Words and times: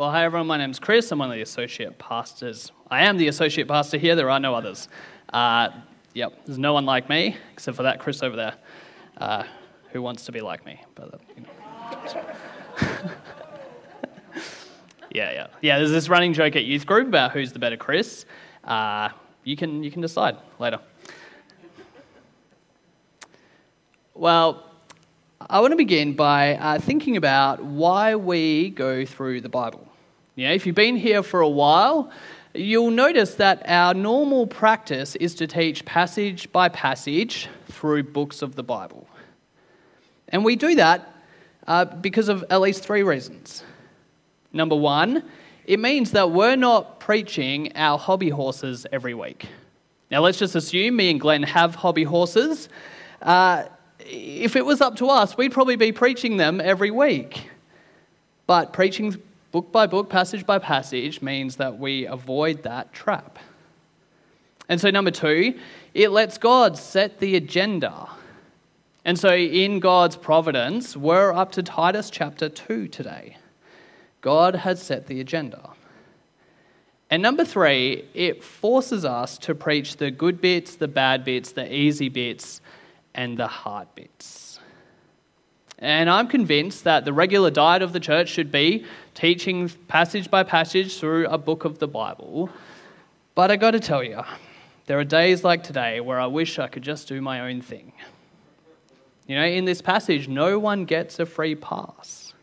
Well, 0.00 0.10
hi 0.10 0.24
everyone, 0.24 0.46
my 0.46 0.56
name's 0.56 0.78
Chris. 0.78 1.12
I'm 1.12 1.18
one 1.18 1.28
of 1.28 1.34
the 1.34 1.42
associate 1.42 1.98
pastors. 1.98 2.72
I 2.90 3.04
am 3.04 3.18
the 3.18 3.28
associate 3.28 3.68
pastor 3.68 3.98
here, 3.98 4.16
there 4.16 4.30
are 4.30 4.40
no 4.40 4.54
others. 4.54 4.88
Uh, 5.30 5.68
yep, 6.14 6.32
there's 6.46 6.58
no 6.58 6.72
one 6.72 6.86
like 6.86 7.10
me, 7.10 7.36
except 7.52 7.76
for 7.76 7.82
that 7.82 8.00
Chris 8.00 8.22
over 8.22 8.34
there, 8.34 8.54
uh, 9.18 9.42
who 9.92 10.00
wants 10.00 10.24
to 10.24 10.32
be 10.32 10.40
like 10.40 10.64
me. 10.64 10.80
But, 10.94 11.12
uh, 11.12 11.18
you 11.36 11.42
know. 11.42 11.50
yeah, 15.10 15.32
yeah. 15.32 15.46
Yeah, 15.60 15.76
there's 15.76 15.90
this 15.90 16.08
running 16.08 16.32
joke 16.32 16.56
at 16.56 16.64
youth 16.64 16.86
group 16.86 17.06
about 17.06 17.32
who's 17.32 17.52
the 17.52 17.58
better 17.58 17.76
Chris. 17.76 18.24
Uh, 18.64 19.10
you, 19.44 19.54
can, 19.54 19.84
you 19.84 19.90
can 19.90 20.00
decide 20.00 20.38
later. 20.58 20.80
Well, 24.14 24.64
I 25.50 25.60
want 25.60 25.72
to 25.72 25.76
begin 25.76 26.14
by 26.14 26.54
uh, 26.56 26.78
thinking 26.78 27.18
about 27.18 27.62
why 27.62 28.14
we 28.14 28.70
go 28.70 29.04
through 29.04 29.42
the 29.42 29.50
Bible. 29.50 29.89
Yeah, 30.40 30.52
if 30.52 30.64
you've 30.64 30.74
been 30.74 30.96
here 30.96 31.22
for 31.22 31.42
a 31.42 31.48
while, 31.50 32.10
you'll 32.54 32.90
notice 32.90 33.34
that 33.34 33.62
our 33.66 33.92
normal 33.92 34.46
practice 34.46 35.14
is 35.16 35.34
to 35.34 35.46
teach 35.46 35.84
passage 35.84 36.50
by 36.50 36.70
passage 36.70 37.46
through 37.68 38.04
books 38.04 38.40
of 38.40 38.54
the 38.54 38.62
Bible. 38.62 39.06
And 40.28 40.42
we 40.42 40.56
do 40.56 40.76
that 40.76 41.14
uh, 41.66 41.84
because 41.84 42.30
of 42.30 42.42
at 42.48 42.62
least 42.62 42.82
three 42.82 43.02
reasons. 43.02 43.62
Number 44.50 44.74
one, 44.74 45.24
it 45.66 45.78
means 45.78 46.12
that 46.12 46.30
we're 46.30 46.56
not 46.56 47.00
preaching 47.00 47.76
our 47.76 47.98
hobby 47.98 48.30
horses 48.30 48.86
every 48.90 49.12
week. 49.12 49.46
Now, 50.10 50.22
let's 50.22 50.38
just 50.38 50.54
assume 50.54 50.96
me 50.96 51.10
and 51.10 51.20
Glenn 51.20 51.42
have 51.42 51.74
hobby 51.74 52.04
horses. 52.04 52.70
Uh, 53.20 53.64
if 53.98 54.56
it 54.56 54.64
was 54.64 54.80
up 54.80 54.96
to 54.96 55.08
us, 55.08 55.36
we'd 55.36 55.52
probably 55.52 55.76
be 55.76 55.92
preaching 55.92 56.38
them 56.38 56.62
every 56.62 56.90
week. 56.90 57.50
But 58.46 58.72
preaching 58.72 59.20
book 59.52 59.72
by 59.72 59.86
book, 59.86 60.08
passage 60.08 60.46
by 60.46 60.58
passage, 60.58 61.22
means 61.22 61.56
that 61.56 61.78
we 61.78 62.06
avoid 62.06 62.62
that 62.62 62.92
trap. 62.92 63.38
And 64.68 64.80
so, 64.80 64.90
number 64.90 65.10
two, 65.10 65.58
it 65.94 66.10
lets 66.10 66.38
God 66.38 66.78
set 66.78 67.18
the 67.18 67.36
agenda. 67.36 68.08
And 69.04 69.18
so, 69.18 69.34
in 69.34 69.80
God's 69.80 70.16
providence, 70.16 70.96
we're 70.96 71.32
up 71.32 71.52
to 71.52 71.62
Titus 71.62 72.10
chapter 72.10 72.48
2 72.48 72.88
today. 72.88 73.36
God 74.20 74.54
has 74.54 74.82
set 74.82 75.06
the 75.06 75.20
agenda. 75.20 75.70
And 77.10 77.22
number 77.22 77.44
three, 77.44 78.04
it 78.14 78.44
forces 78.44 79.04
us 79.04 79.36
to 79.38 79.54
preach 79.54 79.96
the 79.96 80.10
good 80.10 80.40
bits, 80.40 80.76
the 80.76 80.86
bad 80.86 81.24
bits, 81.24 81.52
the 81.52 81.72
easy 81.72 82.08
bits, 82.08 82.60
and 83.14 83.36
the 83.36 83.48
hard 83.48 83.88
bits. 83.96 84.49
And 85.80 86.10
I'm 86.10 86.28
convinced 86.28 86.84
that 86.84 87.04
the 87.04 87.12
regular 87.12 87.50
diet 87.50 87.80
of 87.80 87.92
the 87.92 88.00
church 88.00 88.28
should 88.28 88.52
be 88.52 88.84
teaching 89.14 89.70
passage 89.88 90.30
by 90.30 90.42
passage 90.42 90.98
through 90.98 91.26
a 91.26 91.38
book 91.38 91.64
of 91.64 91.78
the 91.78 91.88
Bible. 91.88 92.50
But 93.34 93.50
I 93.50 93.56
got 93.56 93.70
to 93.70 93.80
tell 93.80 94.04
you, 94.04 94.22
there 94.86 94.98
are 94.98 95.04
days 95.04 95.42
like 95.42 95.62
today 95.62 96.00
where 96.00 96.20
I 96.20 96.26
wish 96.26 96.58
I 96.58 96.66
could 96.66 96.82
just 96.82 97.08
do 97.08 97.22
my 97.22 97.40
own 97.48 97.62
thing. 97.62 97.92
You 99.26 99.36
know, 99.36 99.44
in 99.44 99.64
this 99.64 99.80
passage, 99.80 100.28
no 100.28 100.58
one 100.58 100.84
gets 100.84 101.18
a 101.18 101.24
free 101.24 101.54
pass. 101.54 102.34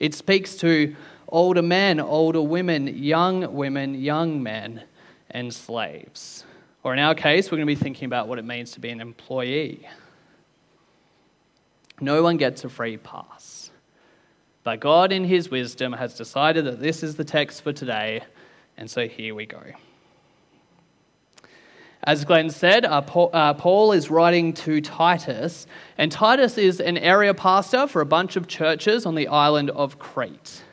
It 0.00 0.14
speaks 0.14 0.56
to 0.56 0.96
older 1.28 1.62
men, 1.62 2.00
older 2.00 2.42
women, 2.42 2.88
young 2.88 3.54
women, 3.54 3.94
young 3.94 4.42
men, 4.42 4.82
and 5.30 5.54
slaves. 5.54 6.44
Or 6.82 6.92
in 6.92 6.98
our 6.98 7.14
case, 7.14 7.50
we're 7.50 7.58
going 7.58 7.68
to 7.68 7.74
be 7.74 7.80
thinking 7.80 8.06
about 8.06 8.26
what 8.26 8.40
it 8.40 8.44
means 8.44 8.72
to 8.72 8.80
be 8.80 8.90
an 8.90 9.00
employee. 9.00 9.86
No 12.02 12.24
one 12.24 12.36
gets 12.36 12.64
a 12.64 12.68
free 12.68 12.96
pass. 12.96 13.70
But 14.64 14.80
God, 14.80 15.12
in 15.12 15.24
His 15.24 15.50
wisdom, 15.50 15.92
has 15.92 16.16
decided 16.16 16.64
that 16.64 16.80
this 16.80 17.04
is 17.04 17.14
the 17.14 17.24
text 17.24 17.62
for 17.62 17.72
today, 17.72 18.22
and 18.76 18.90
so 18.90 19.06
here 19.06 19.36
we 19.36 19.46
go. 19.46 19.62
As 22.02 22.24
Glenn 22.24 22.50
said, 22.50 22.84
uh, 22.84 23.02
uh, 23.32 23.54
Paul, 23.54 23.92
is 23.92 24.10
writing 24.10 24.52
to 24.54 24.80
Titus, 24.80 25.68
and 25.96 26.10
Titus 26.10 26.58
is 26.58 26.80
an 26.80 26.98
area 26.98 27.32
pastor 27.34 27.86
for 27.86 28.00
a 28.00 28.06
bunch 28.06 28.34
of 28.34 28.48
churches 28.48 29.06
on 29.06 29.14
the 29.14 29.28
island 29.28 29.70
of 29.70 30.00
Crete. 30.00 30.64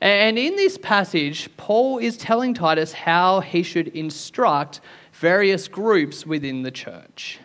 And 0.00 0.38
in 0.38 0.56
this 0.56 0.78
passage, 0.78 1.54
Paul 1.58 1.98
is 1.98 2.16
telling 2.16 2.54
Titus 2.54 2.94
how 2.94 3.40
he 3.40 3.62
should 3.62 3.88
instruct 3.88 4.80
various 5.12 5.68
groups 5.68 6.24
within 6.24 6.62
the 6.62 6.70
church. 6.70 7.38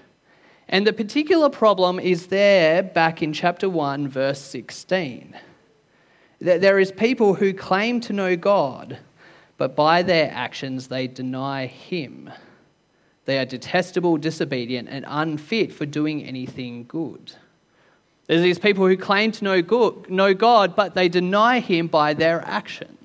And 0.70 0.86
the 0.86 0.94
particular 0.94 1.50
problem 1.50 2.00
is 2.00 2.28
there 2.28 2.84
back 2.84 3.24
in 3.24 3.32
chapter 3.32 3.70
1, 3.70 4.08
verse 4.08 4.42
16. 4.42 5.38
That 6.42 6.62
there 6.62 6.78
is 6.78 6.92
people 6.92 7.36
who 7.36 7.54
claim 7.54 8.02
to 8.02 8.14
know 8.14 8.36
God, 8.36 9.00
but 9.58 9.76
by 9.76 10.04
their 10.04 10.30
actions 10.32 10.88
they 10.88 11.08
deny 11.08 11.68
Him. 11.68 12.30
They 13.26 13.40
are 13.40 13.46
detestable, 13.46 14.18
disobedient, 14.18 14.88
and 14.90 15.06
unfit 15.08 15.74
for 15.74 15.86
doing 15.86 16.24
anything 16.24 16.86
good. 16.88 17.34
There's 18.28 18.42
these 18.42 18.60
people 18.60 18.86
who 18.86 18.98
claim 18.98 19.32
to 19.34 19.44
know, 19.44 20.04
know 20.10 20.34
God, 20.34 20.76
but 20.76 20.96
they 20.96 21.08
deny 21.08 21.60
Him 21.60 21.88
by 21.88 22.14
their 22.14 22.42
actions. 22.46 22.97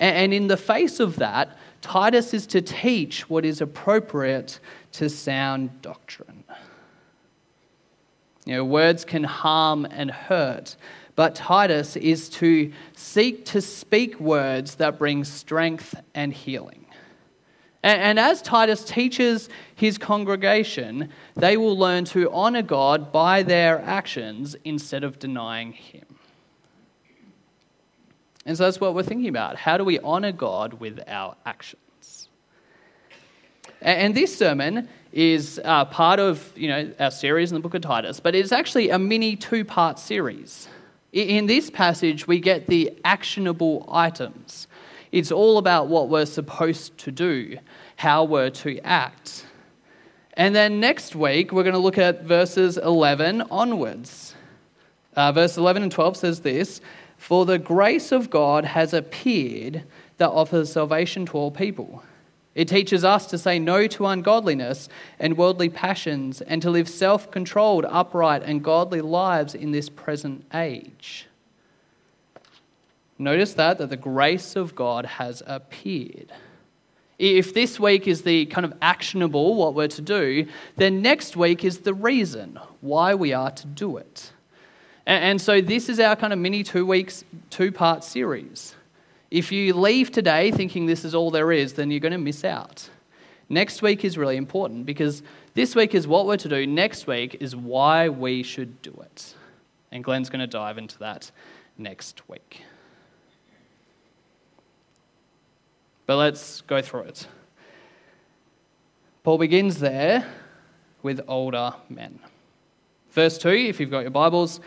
And 0.00 0.32
in 0.32 0.48
the 0.48 0.56
face 0.56 0.98
of 0.98 1.16
that, 1.16 1.56
Titus 1.82 2.32
is 2.34 2.46
to 2.48 2.62
teach 2.62 3.28
what 3.28 3.44
is 3.44 3.60
appropriate 3.60 4.58
to 4.92 5.10
sound 5.10 5.82
doctrine. 5.82 6.42
You 8.46 8.56
know, 8.56 8.64
words 8.64 9.04
can 9.04 9.24
harm 9.24 9.84
and 9.84 10.10
hurt, 10.10 10.76
but 11.14 11.34
Titus 11.34 11.96
is 11.96 12.30
to 12.30 12.72
seek 12.96 13.44
to 13.46 13.60
speak 13.60 14.18
words 14.18 14.76
that 14.76 14.98
bring 14.98 15.22
strength 15.22 15.94
and 16.14 16.32
healing. 16.32 16.86
And, 17.82 18.18
as 18.18 18.42
Titus 18.42 18.84
teaches 18.84 19.48
his 19.74 19.96
congregation, 19.96 21.08
they 21.34 21.56
will 21.56 21.78
learn 21.78 22.04
to 22.06 22.30
honor 22.30 22.60
God 22.60 23.10
by 23.10 23.42
their 23.42 23.80
actions 23.80 24.54
instead 24.64 25.02
of 25.02 25.18
denying 25.18 25.72
Him. 25.72 26.09
And 28.46 28.56
so 28.56 28.64
that's 28.64 28.80
what 28.80 28.94
we're 28.94 29.02
thinking 29.02 29.28
about. 29.28 29.56
How 29.56 29.76
do 29.76 29.84
we 29.84 29.98
honor 30.00 30.32
God 30.32 30.74
with 30.74 31.00
our 31.06 31.36
actions? 31.44 32.28
And 33.82 34.14
this 34.14 34.36
sermon 34.36 34.88
is 35.12 35.60
uh, 35.64 35.84
part 35.86 36.20
of 36.20 36.52
you 36.56 36.68
know, 36.68 36.92
our 37.00 37.10
series 37.10 37.50
in 37.50 37.54
the 37.54 37.60
book 37.60 37.74
of 37.74 37.82
Titus, 37.82 38.20
but 38.20 38.34
it's 38.34 38.52
actually 38.52 38.90
a 38.90 38.98
mini 38.98 39.36
two 39.36 39.64
part 39.64 39.98
series. 39.98 40.68
In 41.12 41.46
this 41.46 41.70
passage, 41.70 42.26
we 42.26 42.38
get 42.38 42.66
the 42.66 42.92
actionable 43.04 43.84
items. 43.90 44.68
It's 45.12 45.32
all 45.32 45.58
about 45.58 45.88
what 45.88 46.08
we're 46.08 46.26
supposed 46.26 46.96
to 46.98 47.10
do, 47.10 47.58
how 47.96 48.24
we're 48.24 48.50
to 48.50 48.78
act. 48.80 49.44
And 50.34 50.54
then 50.54 50.78
next 50.78 51.16
week, 51.16 51.52
we're 51.52 51.64
going 51.64 51.74
to 51.74 51.80
look 51.80 51.98
at 51.98 52.22
verses 52.22 52.78
11 52.78 53.42
onwards. 53.50 54.34
Uh, 55.16 55.32
verse 55.32 55.56
11 55.56 55.82
and 55.82 55.90
12 55.90 56.16
says 56.16 56.40
this 56.40 56.80
For 57.20 57.44
the 57.44 57.58
grace 57.58 58.10
of 58.10 58.30
God 58.30 58.64
has 58.64 58.92
appeared 58.92 59.84
that 60.16 60.30
offers 60.30 60.72
salvation 60.72 61.26
to 61.26 61.36
all 61.36 61.50
people 61.50 62.02
it 62.54 62.66
teaches 62.66 63.04
us 63.04 63.26
to 63.26 63.38
say 63.38 63.58
no 63.58 63.86
to 63.86 64.06
ungodliness 64.06 64.88
and 65.18 65.38
worldly 65.38 65.68
passions 65.68 66.40
and 66.40 66.60
to 66.62 66.70
live 66.70 66.88
self 66.88 67.30
controlled, 67.30 67.84
upright, 67.88 68.42
and 68.42 68.62
godly 68.62 69.00
lives 69.00 69.54
in 69.54 69.70
this 69.70 69.88
present 69.88 70.44
age. 70.52 71.26
Notice 73.18 73.54
that, 73.54 73.78
that 73.78 73.90
the 73.90 73.96
grace 73.96 74.56
of 74.56 74.74
God 74.74 75.06
has 75.06 75.42
appeared. 75.46 76.32
If 77.18 77.52
this 77.52 77.78
week 77.78 78.08
is 78.08 78.22
the 78.22 78.46
kind 78.46 78.64
of 78.64 78.72
actionable, 78.80 79.54
what 79.54 79.74
we're 79.74 79.88
to 79.88 80.02
do, 80.02 80.46
then 80.76 81.02
next 81.02 81.36
week 81.36 81.64
is 81.64 81.78
the 81.78 81.94
reason 81.94 82.58
why 82.80 83.14
we 83.14 83.32
are 83.34 83.50
to 83.50 83.66
do 83.66 83.98
it. 83.98 84.32
And 85.06 85.40
so 85.40 85.60
this 85.60 85.88
is 85.88 85.98
our 85.98 86.14
kind 86.16 86.32
of 86.32 86.38
mini 86.38 86.62
two 86.62 86.86
weeks, 86.86 87.24
two 87.48 87.72
part 87.72 88.04
series. 88.04 88.74
If 89.30 89.52
you 89.52 89.74
leave 89.74 90.10
today 90.10 90.50
thinking 90.50 90.86
this 90.86 91.04
is 91.04 91.14
all 91.14 91.30
there 91.30 91.52
is, 91.52 91.74
then 91.74 91.90
you're 91.90 92.00
going 92.00 92.12
to 92.12 92.18
miss 92.18 92.44
out. 92.44 92.88
Next 93.48 93.82
week 93.82 94.04
is 94.04 94.16
really 94.16 94.36
important 94.36 94.86
because 94.86 95.22
this 95.54 95.74
week 95.74 95.94
is 95.94 96.06
what 96.06 96.26
we're 96.26 96.36
to 96.36 96.48
do. 96.48 96.66
Next 96.66 97.06
week 97.06 97.36
is 97.40 97.56
why 97.56 98.08
we 98.08 98.42
should 98.42 98.80
do 98.82 98.92
it. 99.02 99.34
And 99.90 100.04
Glenn's 100.04 100.30
going 100.30 100.40
to 100.40 100.46
dive 100.46 100.78
into 100.78 100.98
that 100.98 101.30
next 101.76 102.28
week. 102.28 102.62
But 106.06 106.16
let's 106.16 106.60
go 106.62 106.82
through 106.82 107.02
it. 107.02 107.26
Paul 109.22 109.38
begins 109.38 109.78
there 109.78 110.26
with 111.02 111.20
older 111.28 111.74
men. 111.88 112.18
Verse 113.10 113.38
2, 113.38 113.48
if 113.48 113.80
you've 113.80 113.90
got 113.90 114.00
your 114.00 114.10
Bibles, 114.10 114.60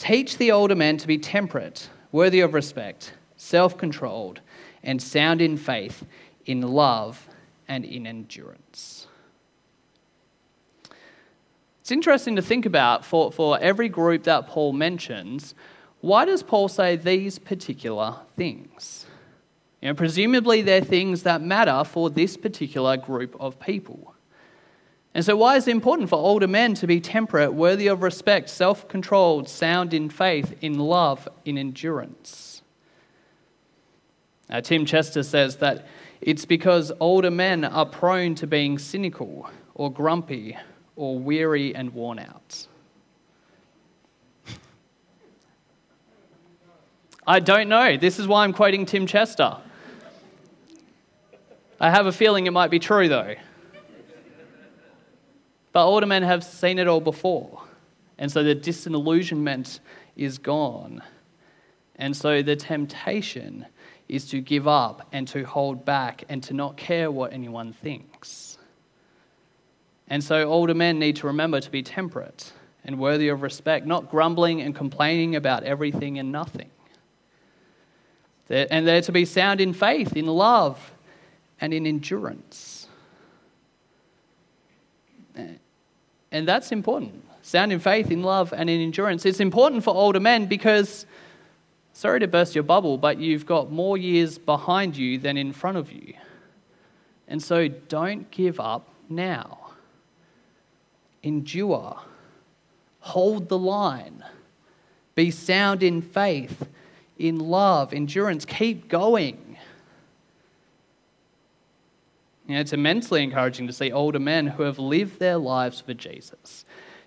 teach 0.00 0.38
the 0.38 0.50
older 0.50 0.74
men 0.74 0.96
to 0.96 1.06
be 1.06 1.18
temperate, 1.18 1.90
worthy 2.10 2.40
of 2.40 2.54
respect 2.54 3.12
self 3.36 3.78
controlled, 3.78 4.40
and 4.82 5.00
sound 5.00 5.40
in 5.40 5.56
faith, 5.56 6.04
in 6.44 6.60
love, 6.60 7.26
and 7.68 7.84
in 7.84 8.06
endurance. 8.06 9.06
It's 11.80 11.90
interesting 11.90 12.36
to 12.36 12.42
think 12.42 12.66
about 12.66 13.04
for, 13.04 13.32
for 13.32 13.58
every 13.60 13.88
group 13.88 14.24
that 14.24 14.46
Paul 14.46 14.74
mentions, 14.74 15.54
why 16.02 16.24
does 16.24 16.42
Paul 16.42 16.68
say 16.68 16.96
these 16.96 17.38
particular 17.38 18.16
things? 18.36 19.06
You 19.80 19.88
know, 19.88 19.94
presumably, 19.94 20.60
they're 20.60 20.82
things 20.82 21.22
that 21.22 21.40
matter 21.40 21.82
for 21.84 22.10
this 22.10 22.36
particular 22.36 22.96
group 22.96 23.34
of 23.40 23.58
people. 23.58 24.09
And 25.12 25.24
so, 25.24 25.36
why 25.36 25.56
is 25.56 25.66
it 25.66 25.72
important 25.72 26.08
for 26.08 26.16
older 26.16 26.46
men 26.46 26.74
to 26.74 26.86
be 26.86 27.00
temperate, 27.00 27.52
worthy 27.52 27.88
of 27.88 28.02
respect, 28.02 28.48
self 28.48 28.86
controlled, 28.88 29.48
sound 29.48 29.92
in 29.92 30.08
faith, 30.08 30.54
in 30.60 30.78
love, 30.78 31.28
in 31.44 31.58
endurance? 31.58 32.62
Now, 34.48 34.60
Tim 34.60 34.84
Chester 34.84 35.22
says 35.22 35.56
that 35.56 35.86
it's 36.20 36.44
because 36.44 36.92
older 37.00 37.30
men 37.30 37.64
are 37.64 37.86
prone 37.86 38.34
to 38.36 38.46
being 38.46 38.78
cynical 38.78 39.48
or 39.74 39.92
grumpy 39.92 40.56
or 40.96 41.18
weary 41.18 41.74
and 41.74 41.92
worn 41.94 42.18
out. 42.18 42.66
I 47.26 47.38
don't 47.38 47.68
know. 47.68 47.96
This 47.96 48.18
is 48.18 48.26
why 48.26 48.44
I'm 48.44 48.52
quoting 48.52 48.86
Tim 48.86 49.06
Chester. 49.06 49.56
I 51.80 51.90
have 51.90 52.06
a 52.06 52.12
feeling 52.12 52.46
it 52.46 52.52
might 52.52 52.70
be 52.70 52.78
true, 52.78 53.08
though. 53.08 53.34
But 55.72 55.86
older 55.86 56.06
men 56.06 56.22
have 56.22 56.42
seen 56.42 56.78
it 56.78 56.88
all 56.88 57.00
before. 57.00 57.62
And 58.18 58.30
so 58.30 58.42
the 58.42 58.54
disillusionment 58.54 59.80
is 60.16 60.38
gone. 60.38 61.02
And 61.96 62.16
so 62.16 62.42
the 62.42 62.56
temptation 62.56 63.66
is 64.08 64.28
to 64.30 64.40
give 64.40 64.66
up 64.66 65.06
and 65.12 65.28
to 65.28 65.44
hold 65.44 65.84
back 65.84 66.24
and 66.28 66.42
to 66.42 66.54
not 66.54 66.76
care 66.76 67.10
what 67.10 67.32
anyone 67.32 67.72
thinks. 67.72 68.58
And 70.08 70.24
so 70.24 70.48
older 70.48 70.74
men 70.74 70.98
need 70.98 71.16
to 71.16 71.28
remember 71.28 71.60
to 71.60 71.70
be 71.70 71.82
temperate 71.82 72.52
and 72.84 72.98
worthy 72.98 73.28
of 73.28 73.42
respect, 73.42 73.86
not 73.86 74.10
grumbling 74.10 74.60
and 74.60 74.74
complaining 74.74 75.36
about 75.36 75.62
everything 75.62 76.18
and 76.18 76.32
nothing. 76.32 76.70
And 78.48 78.88
they're 78.88 79.02
to 79.02 79.12
be 79.12 79.24
sound 79.24 79.60
in 79.60 79.72
faith, 79.72 80.16
in 80.16 80.26
love, 80.26 80.92
and 81.60 81.72
in 81.72 81.86
endurance. 81.86 82.79
And 86.32 86.46
that's 86.46 86.72
important. 86.72 87.24
Sound 87.42 87.72
in 87.72 87.80
faith, 87.80 88.10
in 88.10 88.22
love, 88.22 88.52
and 88.52 88.68
in 88.70 88.80
endurance. 88.80 89.24
It's 89.26 89.40
important 89.40 89.82
for 89.82 89.94
older 89.94 90.20
men 90.20 90.46
because, 90.46 91.06
sorry 91.92 92.20
to 92.20 92.28
burst 92.28 92.54
your 92.54 92.64
bubble, 92.64 92.98
but 92.98 93.18
you've 93.18 93.46
got 93.46 93.72
more 93.72 93.96
years 93.96 94.38
behind 94.38 94.96
you 94.96 95.18
than 95.18 95.36
in 95.36 95.52
front 95.52 95.76
of 95.76 95.90
you. 95.90 96.14
And 97.26 97.42
so 97.42 97.68
don't 97.68 98.30
give 98.30 98.60
up 98.60 98.88
now. 99.08 99.58
Endure. 101.22 101.98
Hold 103.00 103.48
the 103.48 103.58
line. 103.58 104.24
Be 105.14 105.30
sound 105.30 105.82
in 105.82 106.02
faith, 106.02 106.68
in 107.18 107.38
love, 107.38 107.92
endurance. 107.92 108.44
Keep 108.44 108.88
going. 108.88 109.49
You 112.50 112.56
know, 112.56 112.62
it's 112.62 112.72
immensely 112.72 113.22
encouraging 113.22 113.68
to 113.68 113.72
see 113.72 113.92
older 113.92 114.18
men 114.18 114.48
who 114.48 114.64
have 114.64 114.80
lived 114.80 115.20
their 115.20 115.36
lives 115.36 115.80
for 115.80 115.94
Jesus, 115.94 116.64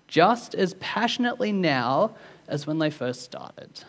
just 0.08 0.54
as 0.54 0.72
passionately 0.80 1.52
now 1.52 2.16
as 2.48 2.66
when 2.66 2.78
they 2.78 2.88
first 2.88 3.20
started. 3.20 3.84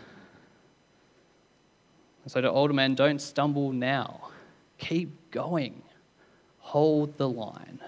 So, 2.28 2.42
to 2.42 2.52
older 2.52 2.74
men, 2.74 2.94
don't 2.94 3.22
stumble 3.22 3.72
now. 3.72 4.32
Keep 4.80 5.32
going. 5.32 5.82
Hold 6.60 7.18
the 7.18 7.30
line. 7.30 7.80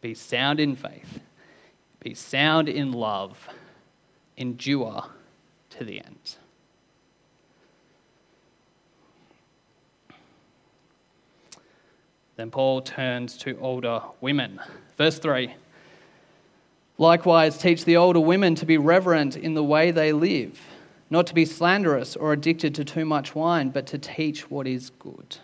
Be 0.00 0.14
sound 0.14 0.60
in 0.60 0.76
faith. 0.76 1.18
Be 1.98 2.14
sound 2.14 2.68
in 2.68 2.92
love. 2.92 3.48
Endure 4.36 5.06
to 5.70 5.84
the 5.84 5.98
end. 5.98 6.36
Then 12.36 12.50
Paul 12.50 12.82
turns 12.82 13.36
to 13.38 13.58
older 13.60 14.02
women. 14.20 14.60
Verse 14.96 15.18
3 15.18 15.54
Likewise, 16.98 17.58
teach 17.58 17.84
the 17.84 17.96
older 17.96 18.20
women 18.20 18.54
to 18.54 18.64
be 18.64 18.78
reverent 18.78 19.36
in 19.36 19.52
the 19.52 19.64
way 19.64 19.90
they 19.90 20.12
live, 20.12 20.58
not 21.10 21.26
to 21.26 21.34
be 21.34 21.44
slanderous 21.44 22.16
or 22.16 22.32
addicted 22.32 22.74
to 22.76 22.84
too 22.84 23.04
much 23.04 23.34
wine, 23.34 23.68
but 23.68 23.86
to 23.88 23.98
teach 23.98 24.50
what 24.50 24.66
is 24.66 24.90
good. 24.90 25.36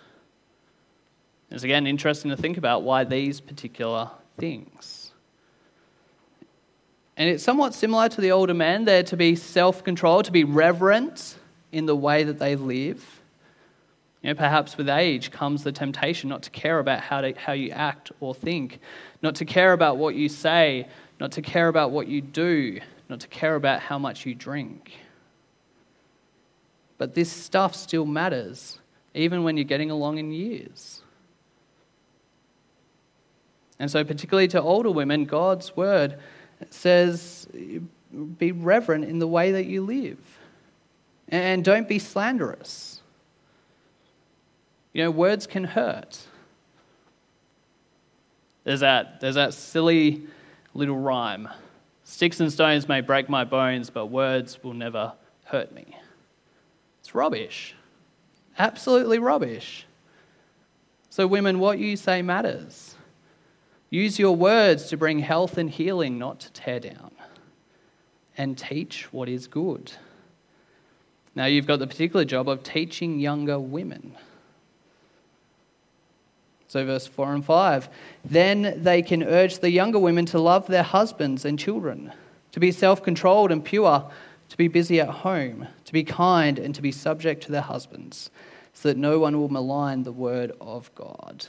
It's 1.50 1.64
again 1.64 1.86
interesting 1.86 2.30
to 2.30 2.36
think 2.36 2.56
about 2.56 2.82
why 2.82 3.04
these 3.04 3.40
particular 3.40 4.10
things. 4.38 5.12
And 7.18 7.28
it's 7.28 7.44
somewhat 7.44 7.74
similar 7.74 8.08
to 8.08 8.20
the 8.22 8.32
older 8.32 8.54
men. 8.54 8.86
They're 8.86 9.02
to 9.04 9.16
be 9.18 9.36
self 9.36 9.84
controlled, 9.84 10.24
to 10.26 10.32
be 10.32 10.44
reverent 10.44 11.36
in 11.70 11.84
the 11.84 11.96
way 11.96 12.24
that 12.24 12.38
they 12.38 12.56
live 12.56 13.21
you 14.22 14.30
know, 14.30 14.34
perhaps 14.34 14.76
with 14.76 14.88
age 14.88 15.30
comes 15.30 15.64
the 15.64 15.72
temptation 15.72 16.28
not 16.28 16.42
to 16.44 16.50
care 16.50 16.78
about 16.78 17.00
how, 17.00 17.20
to, 17.20 17.34
how 17.36 17.52
you 17.52 17.70
act 17.70 18.12
or 18.20 18.34
think, 18.34 18.78
not 19.20 19.34
to 19.36 19.44
care 19.44 19.72
about 19.72 19.96
what 19.96 20.14
you 20.14 20.28
say, 20.28 20.86
not 21.18 21.32
to 21.32 21.42
care 21.42 21.68
about 21.68 21.90
what 21.90 22.06
you 22.06 22.20
do, 22.20 22.80
not 23.08 23.20
to 23.20 23.28
care 23.28 23.56
about 23.56 23.80
how 23.80 23.98
much 23.98 24.24
you 24.24 24.34
drink. 24.34 24.92
But 26.98 27.14
this 27.14 27.32
stuff 27.32 27.74
still 27.74 28.06
matters, 28.06 28.78
even 29.12 29.42
when 29.42 29.56
you're 29.56 29.64
getting 29.64 29.90
along 29.90 30.18
in 30.18 30.30
years. 30.30 31.02
And 33.80 33.90
so, 33.90 34.04
particularly 34.04 34.46
to 34.48 34.62
older 34.62 34.92
women, 34.92 35.24
God's 35.24 35.76
word 35.76 36.20
says 36.70 37.48
be 38.38 38.52
reverent 38.52 39.04
in 39.04 39.18
the 39.18 39.26
way 39.26 39.52
that 39.52 39.66
you 39.66 39.82
live. 39.82 40.18
And 41.28 41.64
don't 41.64 41.88
be 41.88 41.98
slanderous. 41.98 42.91
You 44.92 45.04
know, 45.04 45.10
words 45.10 45.46
can 45.46 45.64
hurt. 45.64 46.18
There's 48.64 48.80
that, 48.80 49.20
there's 49.20 49.34
that 49.34 49.54
silly 49.54 50.22
little 50.74 50.98
rhyme 50.98 51.48
Sticks 52.12 52.40
and 52.40 52.52
stones 52.52 52.88
may 52.88 53.00
break 53.00 53.28
my 53.28 53.44
bones, 53.44 53.88
but 53.88 54.06
words 54.06 54.62
will 54.62 54.74
never 54.74 55.14
hurt 55.44 55.72
me. 55.72 55.96
It's 57.00 57.14
rubbish. 57.14 57.74
Absolutely 58.58 59.18
rubbish. 59.18 59.86
So, 61.10 61.26
women, 61.26 61.58
what 61.58 61.78
you 61.78 61.96
say 61.96 62.20
matters. 62.20 62.96
Use 63.88 64.18
your 64.18 64.34
words 64.34 64.88
to 64.88 64.96
bring 64.96 65.20
health 65.20 65.58
and 65.58 65.70
healing, 65.70 66.18
not 66.18 66.40
to 66.40 66.52
tear 66.52 66.80
down. 66.80 67.12
And 68.36 68.58
teach 68.58 69.12
what 69.12 69.28
is 69.28 69.46
good. 69.46 69.92
Now, 71.34 71.46
you've 71.46 71.66
got 71.66 71.78
the 71.78 71.86
particular 71.86 72.24
job 72.24 72.48
of 72.48 72.62
teaching 72.62 73.20
younger 73.20 73.58
women. 73.58 74.16
So, 76.72 76.86
verse 76.86 77.06
4 77.06 77.34
and 77.34 77.44
5 77.44 77.90
Then 78.24 78.82
they 78.82 79.02
can 79.02 79.22
urge 79.22 79.58
the 79.58 79.70
younger 79.70 79.98
women 79.98 80.24
to 80.24 80.38
love 80.38 80.66
their 80.66 80.82
husbands 80.82 81.44
and 81.44 81.58
children, 81.58 82.14
to 82.52 82.60
be 82.60 82.72
self 82.72 83.02
controlled 83.02 83.52
and 83.52 83.62
pure, 83.62 84.10
to 84.48 84.56
be 84.56 84.68
busy 84.68 84.98
at 84.98 85.10
home, 85.10 85.68
to 85.84 85.92
be 85.92 86.02
kind, 86.02 86.58
and 86.58 86.74
to 86.74 86.80
be 86.80 86.90
subject 86.90 87.42
to 87.42 87.52
their 87.52 87.60
husbands, 87.60 88.30
so 88.72 88.88
that 88.88 88.96
no 88.96 89.18
one 89.18 89.38
will 89.38 89.50
malign 89.50 90.04
the 90.04 90.12
word 90.12 90.52
of 90.62 90.90
God. 90.94 91.44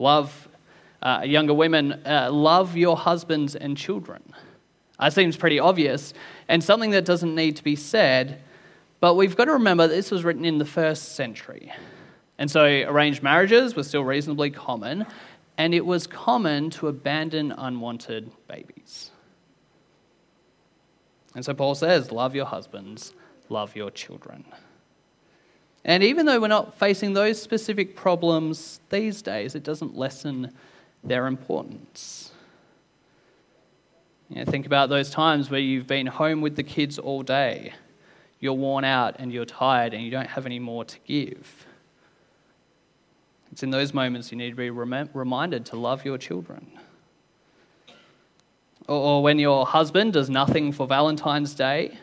Love 0.00 0.48
uh, 1.02 1.22
younger 1.24 1.54
women, 1.54 1.92
uh, 2.04 2.28
love 2.32 2.76
your 2.76 2.96
husbands 2.96 3.54
and 3.54 3.76
children. 3.76 4.20
That 4.98 5.12
seems 5.12 5.36
pretty 5.36 5.60
obvious, 5.60 6.12
and 6.48 6.64
something 6.64 6.90
that 6.90 7.04
doesn't 7.04 7.36
need 7.36 7.54
to 7.58 7.62
be 7.62 7.76
said, 7.76 8.42
but 8.98 9.14
we've 9.14 9.36
got 9.36 9.44
to 9.44 9.52
remember 9.52 9.86
this 9.86 10.10
was 10.10 10.24
written 10.24 10.44
in 10.44 10.58
the 10.58 10.64
first 10.64 11.14
century. 11.14 11.72
And 12.40 12.50
so 12.50 12.64
arranged 12.64 13.22
marriages 13.22 13.76
were 13.76 13.82
still 13.82 14.02
reasonably 14.02 14.50
common, 14.50 15.04
and 15.58 15.74
it 15.74 15.84
was 15.84 16.06
common 16.06 16.70
to 16.70 16.88
abandon 16.88 17.52
unwanted 17.52 18.30
babies. 18.48 19.10
And 21.34 21.44
so 21.44 21.52
Paul 21.52 21.74
says, 21.74 22.10
Love 22.10 22.34
your 22.34 22.46
husbands, 22.46 23.12
love 23.50 23.76
your 23.76 23.90
children. 23.90 24.46
And 25.84 26.02
even 26.02 26.24
though 26.24 26.40
we're 26.40 26.48
not 26.48 26.78
facing 26.78 27.12
those 27.12 27.40
specific 27.40 27.94
problems 27.94 28.80
these 28.88 29.20
days, 29.20 29.54
it 29.54 29.62
doesn't 29.62 29.94
lessen 29.94 30.54
their 31.04 31.26
importance. 31.26 32.32
You 34.30 34.36
know, 34.36 34.44
think 34.50 34.64
about 34.64 34.88
those 34.88 35.10
times 35.10 35.50
where 35.50 35.60
you've 35.60 35.86
been 35.86 36.06
home 36.06 36.40
with 36.40 36.56
the 36.56 36.62
kids 36.62 36.98
all 36.98 37.22
day, 37.22 37.74
you're 38.38 38.54
worn 38.54 38.84
out 38.84 39.16
and 39.18 39.30
you're 39.30 39.44
tired 39.44 39.92
and 39.92 40.02
you 40.02 40.10
don't 40.10 40.28
have 40.28 40.46
any 40.46 40.58
more 40.58 40.86
to 40.86 40.98
give. 41.04 41.66
It's 43.52 43.62
in 43.62 43.70
those 43.70 43.92
moments 43.92 44.30
you 44.30 44.38
need 44.38 44.50
to 44.50 44.56
be 44.56 44.70
rem- 44.70 45.10
reminded 45.12 45.66
to 45.66 45.76
love 45.76 46.04
your 46.04 46.18
children. 46.18 46.70
Or, 48.86 48.96
or 48.96 49.22
when 49.22 49.38
your 49.38 49.66
husband 49.66 50.12
does 50.12 50.30
nothing 50.30 50.72
for 50.72 50.86
Valentine's 50.86 51.54
Day 51.54 51.98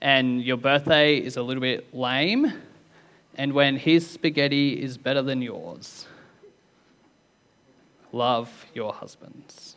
and 0.00 0.42
your 0.42 0.56
birthday 0.56 1.16
is 1.16 1.36
a 1.36 1.42
little 1.42 1.60
bit 1.60 1.92
lame, 1.94 2.52
and 3.34 3.52
when 3.52 3.76
his 3.76 4.08
spaghetti 4.08 4.80
is 4.80 4.96
better 4.96 5.22
than 5.22 5.42
yours. 5.42 6.06
Love 8.12 8.66
your 8.74 8.92
husbands. 8.92 9.76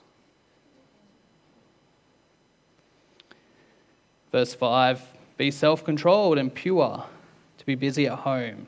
Verse 4.31 4.53
5 4.53 5.01
Be 5.37 5.51
self 5.51 5.83
controlled 5.83 6.37
and 6.37 6.53
pure, 6.53 7.03
to 7.57 7.65
be 7.65 7.75
busy 7.75 8.07
at 8.07 8.19
home, 8.19 8.67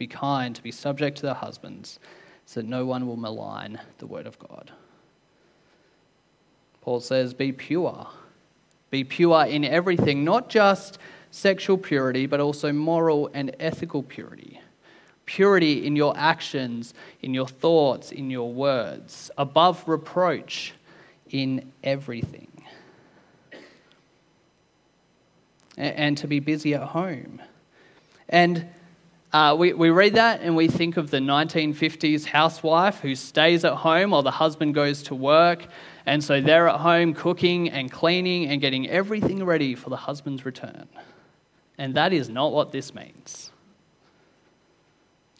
be 0.00 0.06
kind, 0.06 0.56
to 0.56 0.62
be 0.62 0.72
subject 0.72 1.18
to 1.18 1.22
their 1.26 1.34
husbands, 1.34 2.00
so 2.46 2.60
that 2.60 2.66
no 2.66 2.86
one 2.86 3.06
will 3.06 3.18
malign 3.18 3.78
the 3.98 4.06
word 4.06 4.26
of 4.26 4.38
God. 4.38 4.72
Paul 6.80 7.00
says, 7.00 7.34
Be 7.34 7.52
pure. 7.52 8.08
Be 8.90 9.04
pure 9.04 9.44
in 9.44 9.62
everything, 9.62 10.24
not 10.24 10.48
just 10.48 10.98
sexual 11.30 11.76
purity, 11.76 12.24
but 12.24 12.40
also 12.40 12.72
moral 12.72 13.30
and 13.34 13.54
ethical 13.60 14.02
purity. 14.02 14.62
Purity 15.26 15.86
in 15.86 15.94
your 15.94 16.16
actions, 16.16 16.94
in 17.20 17.34
your 17.34 17.46
thoughts, 17.46 18.10
in 18.10 18.30
your 18.30 18.50
words, 18.50 19.30
above 19.36 19.86
reproach 19.86 20.72
in 21.28 21.70
everything. 21.84 22.48
And 25.76 26.16
to 26.16 26.26
be 26.26 26.40
busy 26.40 26.74
at 26.74 26.82
home. 26.84 27.42
And 28.30 28.66
uh, 29.32 29.54
we, 29.56 29.72
we 29.72 29.90
read 29.90 30.14
that 30.14 30.40
and 30.40 30.56
we 30.56 30.66
think 30.66 30.96
of 30.96 31.10
the 31.10 31.18
1950s 31.18 32.24
housewife 32.24 32.98
who 32.98 33.14
stays 33.14 33.64
at 33.64 33.74
home 33.74 34.10
while 34.10 34.22
the 34.22 34.30
husband 34.30 34.74
goes 34.74 35.04
to 35.04 35.14
work. 35.14 35.66
And 36.04 36.22
so 36.22 36.40
they're 36.40 36.68
at 36.68 36.80
home 36.80 37.14
cooking 37.14 37.70
and 37.70 37.90
cleaning 37.92 38.46
and 38.46 38.60
getting 38.60 38.88
everything 38.88 39.44
ready 39.44 39.76
for 39.76 39.90
the 39.90 39.96
husband's 39.96 40.44
return. 40.44 40.88
And 41.78 41.94
that 41.94 42.12
is 42.12 42.28
not 42.28 42.52
what 42.52 42.72
this 42.72 42.92
means. 42.92 43.52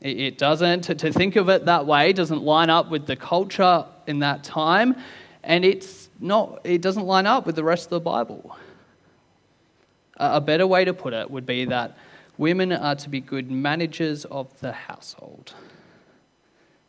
It 0.00 0.38
doesn't, 0.38 0.82
to 0.82 1.12
think 1.12 1.36
of 1.36 1.50
it 1.50 1.66
that 1.66 1.84
way, 1.84 2.14
doesn't 2.14 2.42
line 2.42 2.70
up 2.70 2.90
with 2.90 3.06
the 3.06 3.16
culture 3.16 3.84
in 4.06 4.20
that 4.20 4.42
time, 4.42 4.96
and 5.44 5.62
it's 5.62 6.08
not, 6.18 6.60
it 6.64 6.80
doesn't 6.80 7.04
line 7.04 7.26
up 7.26 7.44
with 7.44 7.54
the 7.54 7.64
rest 7.64 7.86
of 7.86 7.90
the 7.90 8.00
Bible. 8.00 8.56
A 10.16 10.40
better 10.40 10.66
way 10.66 10.86
to 10.86 10.94
put 10.94 11.12
it 11.12 11.30
would 11.30 11.44
be 11.44 11.66
that 11.66 11.98
women 12.40 12.72
are 12.72 12.94
to 12.94 13.10
be 13.10 13.20
good 13.20 13.50
managers 13.50 14.24
of 14.24 14.58
the 14.60 14.72
household. 14.72 15.52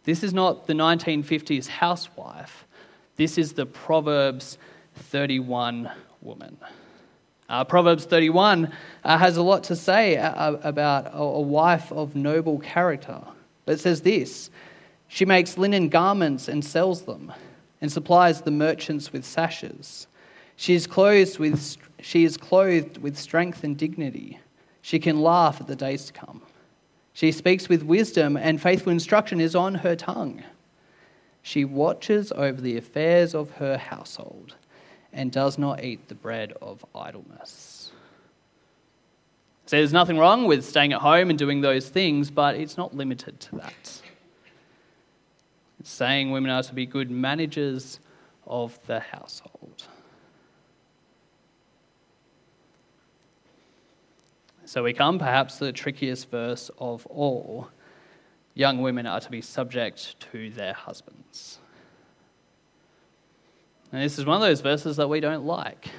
This 0.06 0.24
is 0.24 0.34
not 0.34 0.66
the 0.66 0.74
1950s 0.74 1.68
housewife, 1.68 2.66
this 3.18 3.38
is 3.38 3.54
the 3.54 3.66
Proverbs 3.66 4.58
31 4.96 5.92
woman. 6.22 6.58
Uh, 7.50 7.66
Proverbs 7.66 8.06
31 8.06 8.72
uh, 9.04 9.18
has 9.18 9.36
a 9.36 9.44
lot 9.44 9.66
to 9.66 9.76
say 9.76 10.16
uh, 10.16 10.54
about 10.64 11.08
a, 11.08 11.18
a 11.18 11.42
wife 11.42 11.92
of 11.92 12.16
noble 12.16 12.60
character. 12.60 13.22
It 13.68 13.82
says 13.82 14.02
this 14.02 14.50
She 15.10 15.26
makes 15.26 15.58
linen 15.58 15.90
garments 15.90 16.48
and 16.48 16.64
sells 16.64 17.02
them, 17.02 17.34
and 17.82 17.92
supplies 17.92 18.42
the 18.42 18.52
merchants 18.52 19.12
with 19.12 19.26
sashes. 19.26 20.08
She 20.56 20.76
is 20.76 20.88
clothed 20.88 21.40
with, 21.40 21.76
she 22.00 22.24
is 22.24 22.38
clothed 22.38 23.00
with 23.00 23.18
strength 23.18 23.66
and 23.66 23.76
dignity. 23.76 24.40
She 24.82 25.00
can 25.00 25.22
laugh 25.22 25.62
at 25.62 25.68
the 25.68 25.76
days 25.76 26.06
to 26.06 26.14
come. 26.14 26.42
She 27.14 27.32
speaks 27.32 27.70
with 27.70 27.84
wisdom, 27.84 28.38
and 28.38 28.62
faithful 28.62 28.92
instruction 28.92 29.40
is 29.40 29.56
on 29.56 29.76
her 29.76 29.96
tongue. 29.96 30.44
She 31.42 31.66
watches 31.66 32.32
over 32.32 32.62
the 32.62 32.78
affairs 32.78 33.36
of 33.36 33.52
her 33.52 33.78
household 33.78 34.56
and 35.12 35.32
does 35.32 35.58
not 35.58 35.84
eat 35.84 36.08
the 36.08 36.16
bread 36.16 36.54
of 36.62 36.86
idleness. 36.96 37.92
So 39.66 39.78
there's 39.78 39.94
nothing 39.94 40.18
wrong 40.18 40.46
with 40.46 40.66
staying 40.66 40.94
at 40.94 41.02
home 41.02 41.30
and 41.30 41.40
doing 41.40 41.62
those 41.62 41.90
things, 41.90 42.30
but 42.30 42.56
it's 42.56 42.78
not 42.78 42.96
limited 42.96 43.40
to 43.40 43.56
that. 43.58 44.02
It's 45.80 45.90
saying 45.90 46.32
women 46.32 46.52
are 46.52 46.64
to 46.64 46.74
be 46.74 46.86
good 46.86 47.10
managers 47.10 48.00
of 48.46 48.80
the 48.86 49.00
household. 49.00 49.88
So 54.72 54.84
we 54.84 54.94
come 54.94 55.20
perhaps 55.20 55.58
to 55.58 55.66
the 55.66 55.74
trickiest 55.74 56.32
verse 56.32 56.72
of 56.78 57.06
all. 57.08 57.68
Young 58.54 58.82
women 58.82 59.06
are 59.06 59.20
to 59.20 59.30
be 59.30 59.42
subject 59.42 60.18
to 60.32 60.50
their 60.50 60.72
husbands. 60.72 61.60
And 63.92 64.02
this 64.02 64.18
is 64.18 64.26
one 64.26 64.38
of 64.38 64.42
those 64.42 64.62
verses 64.62 64.96
that 64.96 65.10
we 65.10 65.20
don't 65.20 65.44
like. 65.44 65.90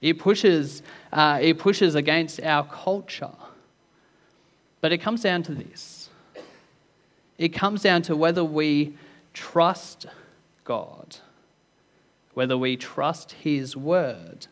It 0.00 0.18
pushes, 0.18 0.82
uh, 1.12 1.40
it 1.42 1.58
pushes 1.58 1.94
against 1.94 2.40
our 2.40 2.64
culture. 2.64 3.36
But 4.80 4.92
it 4.92 5.02
comes 5.02 5.20
down 5.20 5.42
to 5.42 5.54
this 5.54 6.08
it 7.36 7.50
comes 7.50 7.82
down 7.82 8.00
to 8.00 8.16
whether 8.16 8.42
we 8.42 8.96
trust 9.34 10.06
God, 10.64 11.18
whether 12.32 12.56
we 12.56 12.78
trust 12.78 13.32
His 13.32 13.76
word, 13.76 14.46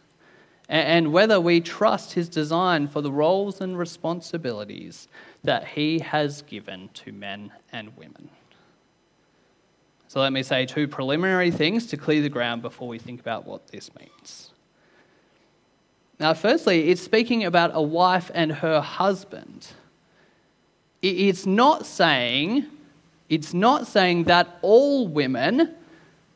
and 0.70 1.12
whether 1.12 1.40
we 1.40 1.60
trust 1.60 2.12
His 2.12 2.28
design 2.28 2.86
for 2.86 3.02
the 3.02 3.10
roles 3.10 3.60
and 3.60 3.76
responsibilities 3.76 5.08
that 5.42 5.66
He 5.66 5.98
has 5.98 6.42
given 6.42 6.88
to 6.94 7.12
men 7.12 7.50
and 7.72 7.94
women. 7.96 8.30
So 10.06 10.20
let 10.20 10.32
me 10.32 10.44
say 10.44 10.66
two 10.66 10.86
preliminary 10.86 11.50
things 11.50 11.86
to 11.86 11.96
clear 11.96 12.22
the 12.22 12.28
ground 12.28 12.62
before 12.62 12.86
we 12.86 12.98
think 12.98 13.20
about 13.20 13.46
what 13.46 13.66
this 13.68 13.90
means. 13.98 14.52
Now, 16.20 16.34
firstly, 16.34 16.90
it's 16.90 17.00
speaking 17.00 17.44
about 17.44 17.72
a 17.74 17.82
wife 17.82 18.30
and 18.32 18.52
her 18.52 18.80
husband. 18.80 19.66
It's 21.02 21.46
not 21.46 21.84
saying, 21.84 22.66
it's 23.28 23.54
not 23.54 23.88
saying 23.88 24.24
that 24.24 24.58
all 24.62 25.08
women 25.08 25.74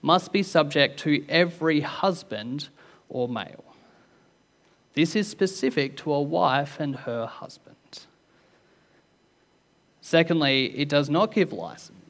must 0.03 0.33
be 0.33 0.43
subject 0.43 0.99
to 1.01 1.25
every 1.29 1.81
husband 1.81 2.69
or 3.09 3.29
male. 3.29 3.65
This 4.95 5.17
is 5.17 5.29
specific 5.29 5.97
to 5.99 6.13
a 6.13 6.23
wife 6.23 6.81
and 6.81 6.97
her 6.97 7.27
husband. 7.27 7.77
Secondly, 10.01 10.67
it 10.79 10.89
does 10.89 11.11
not 11.11 11.33
give 11.33 11.53
license 11.53 12.05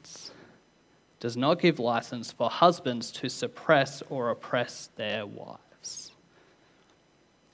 does 1.25 1.35
not 1.35 1.59
give 1.59 1.79
license 1.79 2.31
for 2.31 2.51
husbands 2.51 3.11
to 3.11 3.27
suppress 3.27 4.03
or 4.11 4.29
oppress 4.29 4.91
their 4.95 5.25
wives. 5.25 6.11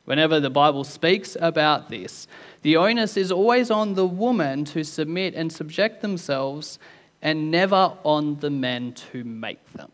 Whenever 0.04 0.42
the 0.42 0.50
Bible 0.50 0.84
speaks 0.84 1.38
about 1.40 1.88
this, 1.88 2.28
the 2.64 2.76
onus 2.76 3.16
is 3.16 3.32
always 3.32 3.72
on 3.72 3.94
the 3.94 4.06
woman 4.06 4.66
to 4.66 4.84
submit 4.84 5.36
and 5.36 5.54
subject 5.54 6.02
themselves 6.02 6.80
and 7.22 7.50
never 7.50 7.94
on 8.04 8.36
the 8.42 8.50
men 8.50 8.92
to 8.92 9.24
make 9.24 9.64
them. 9.72 9.92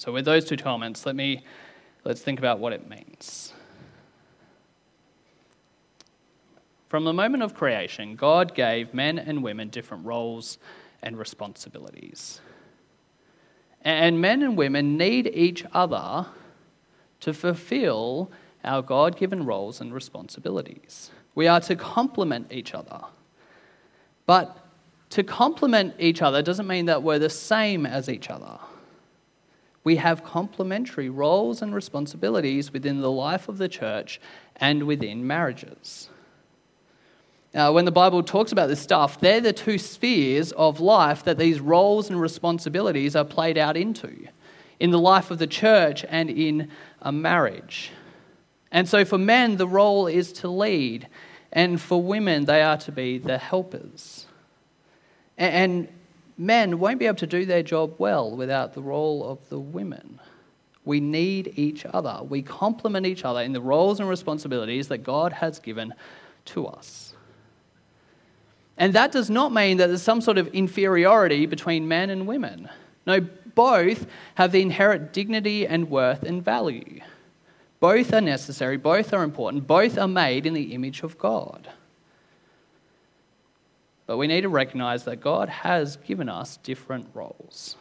So 0.00 0.12
with 0.12 0.24
those 0.24 0.46
two 0.46 0.56
comments, 0.56 1.04
let 1.04 1.14
me 1.14 1.44
let's 2.04 2.22
think 2.22 2.38
about 2.38 2.58
what 2.58 2.72
it 2.72 2.88
means. 2.88 3.52
From 6.88 7.04
the 7.04 7.12
moment 7.12 7.42
of 7.42 7.54
creation, 7.54 8.16
God 8.16 8.54
gave 8.54 8.94
men 8.94 9.18
and 9.18 9.42
women 9.42 9.68
different 9.68 10.06
roles 10.06 10.56
and 11.02 11.18
responsibilities. 11.18 12.40
And 13.82 14.22
men 14.22 14.42
and 14.42 14.56
women 14.56 14.96
need 14.96 15.26
each 15.34 15.66
other 15.70 16.24
to 17.20 17.34
fulfill 17.34 18.30
our 18.64 18.80
God 18.80 19.18
given 19.18 19.44
roles 19.44 19.82
and 19.82 19.92
responsibilities. 19.92 21.10
We 21.34 21.46
are 21.46 21.60
to 21.60 21.76
complement 21.76 22.50
each 22.50 22.72
other. 22.72 23.02
But 24.24 24.64
to 25.10 25.22
complement 25.22 25.96
each 25.98 26.22
other 26.22 26.40
doesn't 26.40 26.66
mean 26.66 26.86
that 26.86 27.02
we're 27.02 27.18
the 27.18 27.28
same 27.28 27.84
as 27.84 28.08
each 28.08 28.30
other. 28.30 28.58
We 29.82 29.96
have 29.96 30.24
complementary 30.24 31.08
roles 31.08 31.62
and 31.62 31.74
responsibilities 31.74 32.72
within 32.72 33.00
the 33.00 33.10
life 33.10 33.48
of 33.48 33.58
the 33.58 33.68
church 33.68 34.20
and 34.56 34.84
within 34.84 35.26
marriages. 35.26 36.10
Uh, 37.54 37.72
when 37.72 37.84
the 37.84 37.92
Bible 37.92 38.22
talks 38.22 38.52
about 38.52 38.68
this 38.68 38.80
stuff, 38.80 39.18
they're 39.20 39.40
the 39.40 39.52
two 39.52 39.78
spheres 39.78 40.52
of 40.52 40.78
life 40.80 41.24
that 41.24 41.38
these 41.38 41.60
roles 41.60 42.08
and 42.08 42.20
responsibilities 42.20 43.16
are 43.16 43.24
played 43.24 43.58
out 43.58 43.76
into 43.76 44.28
in 44.78 44.90
the 44.90 44.98
life 44.98 45.30
of 45.30 45.38
the 45.38 45.46
church 45.46 46.04
and 46.08 46.30
in 46.30 46.70
a 47.02 47.10
marriage. 47.10 47.90
And 48.70 48.88
so 48.88 49.04
for 49.04 49.18
men, 49.18 49.56
the 49.56 49.66
role 49.66 50.06
is 50.06 50.32
to 50.34 50.48
lead, 50.48 51.08
and 51.52 51.80
for 51.80 52.00
women, 52.00 52.44
they 52.44 52.62
are 52.62 52.76
to 52.78 52.92
be 52.92 53.18
the 53.18 53.36
helpers. 53.36 54.26
And 55.36 55.88
men 56.40 56.78
won't 56.78 56.98
be 56.98 57.06
able 57.06 57.16
to 57.16 57.26
do 57.26 57.44
their 57.44 57.62
job 57.62 57.94
well 57.98 58.34
without 58.34 58.72
the 58.72 58.80
role 58.80 59.28
of 59.28 59.46
the 59.50 59.58
women. 59.58 60.18
We 60.86 60.98
need 60.98 61.52
each 61.56 61.84
other. 61.84 62.20
We 62.26 62.40
complement 62.40 63.04
each 63.04 63.26
other 63.26 63.42
in 63.42 63.52
the 63.52 63.60
roles 63.60 64.00
and 64.00 64.08
responsibilities 64.08 64.88
that 64.88 64.98
God 64.98 65.34
has 65.34 65.58
given 65.58 65.92
to 66.46 66.66
us. 66.66 67.12
And 68.78 68.94
that 68.94 69.12
does 69.12 69.28
not 69.28 69.52
mean 69.52 69.76
that 69.76 69.88
there's 69.88 70.00
some 70.00 70.22
sort 70.22 70.38
of 70.38 70.48
inferiority 70.48 71.44
between 71.44 71.86
men 71.86 72.08
and 72.08 72.26
women. 72.26 72.70
No, 73.06 73.20
both 73.54 74.06
have 74.36 74.52
the 74.52 74.62
inherent 74.62 75.12
dignity 75.12 75.66
and 75.66 75.90
worth 75.90 76.22
and 76.22 76.42
value. 76.42 77.00
Both 77.80 78.14
are 78.14 78.22
necessary, 78.22 78.78
both 78.78 79.12
are 79.12 79.22
important, 79.22 79.66
both 79.66 79.98
are 79.98 80.08
made 80.08 80.46
in 80.46 80.54
the 80.54 80.72
image 80.72 81.02
of 81.02 81.18
God. 81.18 81.68
But 84.10 84.16
we 84.16 84.26
need 84.26 84.40
to 84.40 84.48
recognize 84.48 85.04
that 85.04 85.20
God 85.20 85.48
has 85.48 85.94
given 85.94 86.28
us 86.28 86.56
different 86.56 87.10
roles. 87.14 87.76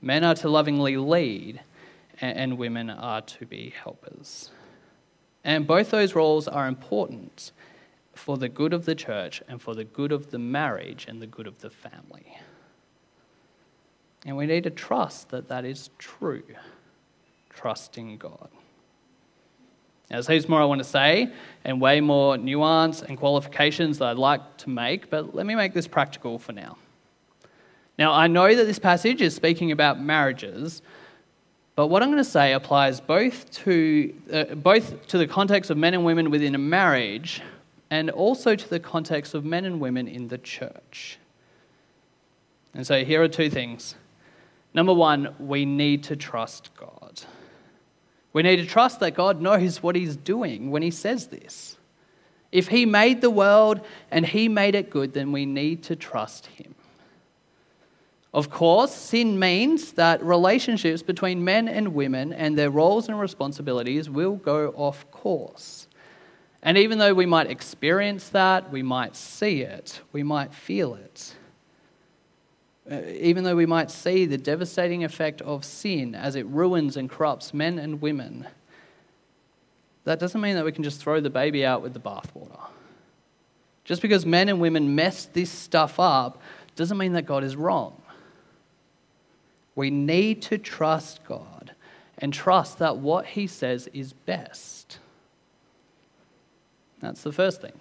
Men 0.00 0.24
are 0.24 0.34
to 0.36 0.48
lovingly 0.48 0.96
lead, 0.96 1.60
and 2.22 2.56
women 2.56 2.88
are 2.88 3.20
to 3.20 3.44
be 3.44 3.74
helpers. 3.84 4.50
And 5.44 5.66
both 5.66 5.90
those 5.90 6.14
roles 6.14 6.48
are 6.48 6.66
important 6.66 7.52
for 8.14 8.38
the 8.38 8.48
good 8.48 8.72
of 8.72 8.86
the 8.86 8.94
church 8.94 9.42
and 9.46 9.60
for 9.60 9.74
the 9.74 9.84
good 9.84 10.10
of 10.10 10.30
the 10.30 10.38
marriage 10.38 11.04
and 11.06 11.20
the 11.20 11.26
good 11.26 11.46
of 11.46 11.60
the 11.60 11.68
family. 11.68 12.38
And 14.24 14.38
we 14.38 14.46
need 14.46 14.64
to 14.64 14.70
trust 14.70 15.28
that 15.28 15.48
that 15.48 15.66
is 15.66 15.90
true. 15.98 16.44
Trusting 17.50 18.16
God. 18.16 18.48
Now, 20.10 20.16
there's 20.16 20.26
heaps 20.26 20.48
more 20.48 20.60
I 20.60 20.64
want 20.64 20.80
to 20.80 20.84
say, 20.84 21.32
and 21.64 21.80
way 21.80 22.00
more 22.00 22.36
nuance 22.36 23.02
and 23.02 23.16
qualifications 23.16 23.98
that 23.98 24.08
I'd 24.08 24.18
like 24.18 24.56
to 24.58 24.70
make, 24.70 25.08
but 25.08 25.34
let 25.34 25.46
me 25.46 25.54
make 25.54 25.72
this 25.72 25.86
practical 25.86 26.38
for 26.38 26.52
now. 26.52 26.76
Now, 27.96 28.12
I 28.12 28.26
know 28.26 28.54
that 28.54 28.64
this 28.64 28.78
passage 28.78 29.22
is 29.22 29.34
speaking 29.34 29.70
about 29.70 30.00
marriages, 30.00 30.82
but 31.76 31.86
what 31.86 32.02
I'm 32.02 32.08
going 32.08 32.18
to 32.22 32.28
say 32.28 32.54
applies 32.54 33.00
both 33.00 33.50
to, 33.62 34.14
uh, 34.32 34.54
both 34.56 35.06
to 35.08 35.18
the 35.18 35.26
context 35.26 35.70
of 35.70 35.76
men 35.76 35.94
and 35.94 36.04
women 36.04 36.30
within 36.30 36.54
a 36.54 36.58
marriage 36.58 37.40
and 37.90 38.10
also 38.10 38.56
to 38.56 38.68
the 38.68 38.80
context 38.80 39.34
of 39.34 39.44
men 39.44 39.64
and 39.64 39.80
women 39.80 40.08
in 40.08 40.28
the 40.28 40.38
church. 40.38 41.18
And 42.74 42.86
so 42.86 43.04
here 43.04 43.22
are 43.22 43.28
two 43.28 43.50
things. 43.50 43.94
Number 44.74 44.94
one, 44.94 45.34
we 45.38 45.64
need 45.64 46.04
to 46.04 46.16
trust 46.16 46.70
God. 46.76 47.22
We 48.32 48.42
need 48.42 48.56
to 48.56 48.66
trust 48.66 49.00
that 49.00 49.14
God 49.14 49.40
knows 49.40 49.82
what 49.82 49.96
He's 49.96 50.16
doing 50.16 50.70
when 50.70 50.82
He 50.82 50.90
says 50.90 51.28
this. 51.28 51.76
If 52.52 52.68
He 52.68 52.86
made 52.86 53.20
the 53.20 53.30
world 53.30 53.80
and 54.10 54.24
He 54.26 54.48
made 54.48 54.74
it 54.74 54.90
good, 54.90 55.12
then 55.12 55.32
we 55.32 55.46
need 55.46 55.82
to 55.84 55.96
trust 55.96 56.46
Him. 56.46 56.74
Of 58.32 58.48
course, 58.48 58.94
sin 58.94 59.38
means 59.40 59.92
that 59.92 60.22
relationships 60.22 61.02
between 61.02 61.44
men 61.44 61.66
and 61.66 61.94
women 61.94 62.32
and 62.32 62.56
their 62.56 62.70
roles 62.70 63.08
and 63.08 63.18
responsibilities 63.18 64.08
will 64.08 64.36
go 64.36 64.68
off 64.76 65.10
course. 65.10 65.88
And 66.62 66.78
even 66.78 66.98
though 66.98 67.14
we 67.14 67.26
might 67.26 67.50
experience 67.50 68.28
that, 68.28 68.70
we 68.70 68.82
might 68.82 69.16
see 69.16 69.62
it, 69.62 70.00
we 70.12 70.22
might 70.22 70.54
feel 70.54 70.94
it, 70.94 71.34
uh, 72.90 73.00
even 73.06 73.44
though 73.44 73.56
we 73.56 73.66
might 73.66 73.90
see 73.90 74.26
the 74.26 74.38
devastating 74.38 75.02
effect 75.04 75.42
of 75.42 75.64
sin 75.64 76.14
as 76.14 76.36
it 76.36 76.46
ruins 76.46 76.96
and 76.96 77.10
corrupts 77.10 77.52
men 77.52 77.78
and 77.78 78.00
women, 78.00 78.46
that 80.04 80.18
doesn't 80.18 80.40
mean 80.40 80.54
that 80.54 80.64
we 80.64 80.72
can 80.72 80.84
just 80.84 81.00
throw 81.00 81.20
the 81.20 81.30
baby 81.30 81.64
out 81.64 81.82
with 81.82 81.92
the 81.92 82.00
bathwater. 82.00 82.68
Just 83.84 84.02
because 84.02 84.24
men 84.24 84.48
and 84.48 84.60
women 84.60 84.94
mess 84.94 85.26
this 85.26 85.50
stuff 85.50 85.98
up 85.98 86.40
doesn't 86.76 86.96
mean 86.96 87.12
that 87.14 87.26
God 87.26 87.44
is 87.44 87.56
wrong. 87.56 88.00
We 89.74 89.90
need 89.90 90.42
to 90.42 90.58
trust 90.58 91.24
God 91.24 91.74
and 92.18 92.32
trust 92.32 92.78
that 92.78 92.98
what 92.98 93.26
He 93.26 93.46
says 93.46 93.88
is 93.92 94.12
best. 94.12 94.98
That's 97.00 97.22
the 97.22 97.32
first 97.32 97.60
thing. 97.60 97.80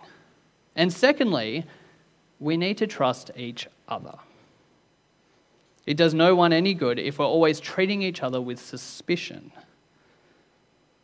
And 0.75 0.91
secondly, 0.91 1.65
we 2.39 2.58
need 2.58 2.77
to 2.77 2.88
trust 2.88 3.32
each 3.36 3.68
other. 3.88 4.18
It 5.89 5.98
does 5.98 6.13
no 6.13 6.36
one 6.36 6.53
any 6.53 6.75
good 6.75 7.00
if 7.00 7.17
we're 7.17 7.25
always 7.25 7.60
treating 7.60 8.03
each 8.03 8.22
other 8.22 8.39
with 8.39 8.60
suspicion. 8.60 9.51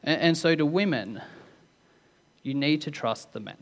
And 0.04 0.38
so, 0.38 0.54
to 0.54 0.64
women, 0.64 1.24
you 2.44 2.54
need 2.54 2.82
to 2.82 2.92
trust 2.92 3.34
the 3.34 3.40
men. 3.40 3.58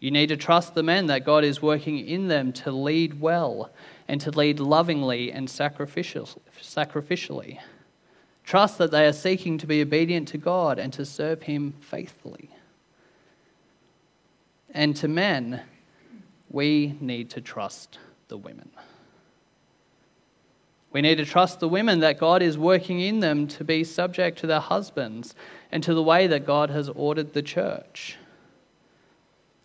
You 0.00 0.10
need 0.10 0.28
to 0.28 0.38
trust 0.38 0.74
the 0.74 0.82
men 0.82 1.08
that 1.08 1.26
God 1.26 1.44
is 1.44 1.60
working 1.60 1.98
in 1.98 2.28
them 2.28 2.54
to 2.54 2.72
lead 2.72 3.20
well 3.20 3.70
and 4.08 4.22
to 4.22 4.30
lead 4.30 4.58
lovingly 4.58 5.30
and 5.30 5.48
sacrificially. 5.48 7.58
Trust 8.44 8.78
that 8.78 8.90
they 8.90 9.04
are 9.04 9.12
seeking 9.12 9.58
to 9.58 9.66
be 9.66 9.82
obedient 9.82 10.28
to 10.28 10.38
God 10.38 10.78
and 10.78 10.94
to 10.94 11.04
serve 11.04 11.42
Him 11.42 11.74
faithfully. 11.78 12.48
And 14.70 14.96
to 14.96 15.08
men, 15.08 15.60
we 16.48 16.96
need 17.02 17.28
to 17.28 17.42
trust 17.42 17.98
the 18.28 18.38
women. 18.38 18.70
We 20.92 21.00
need 21.00 21.16
to 21.16 21.24
trust 21.24 21.60
the 21.60 21.68
women 21.68 22.00
that 22.00 22.18
God 22.18 22.42
is 22.42 22.58
working 22.58 23.00
in 23.00 23.20
them 23.20 23.46
to 23.48 23.64
be 23.64 23.82
subject 23.82 24.38
to 24.40 24.46
their 24.46 24.60
husbands 24.60 25.34
and 25.70 25.82
to 25.84 25.94
the 25.94 26.02
way 26.02 26.26
that 26.26 26.46
God 26.46 26.70
has 26.70 26.88
ordered 26.90 27.32
the 27.32 27.42
church. 27.42 28.16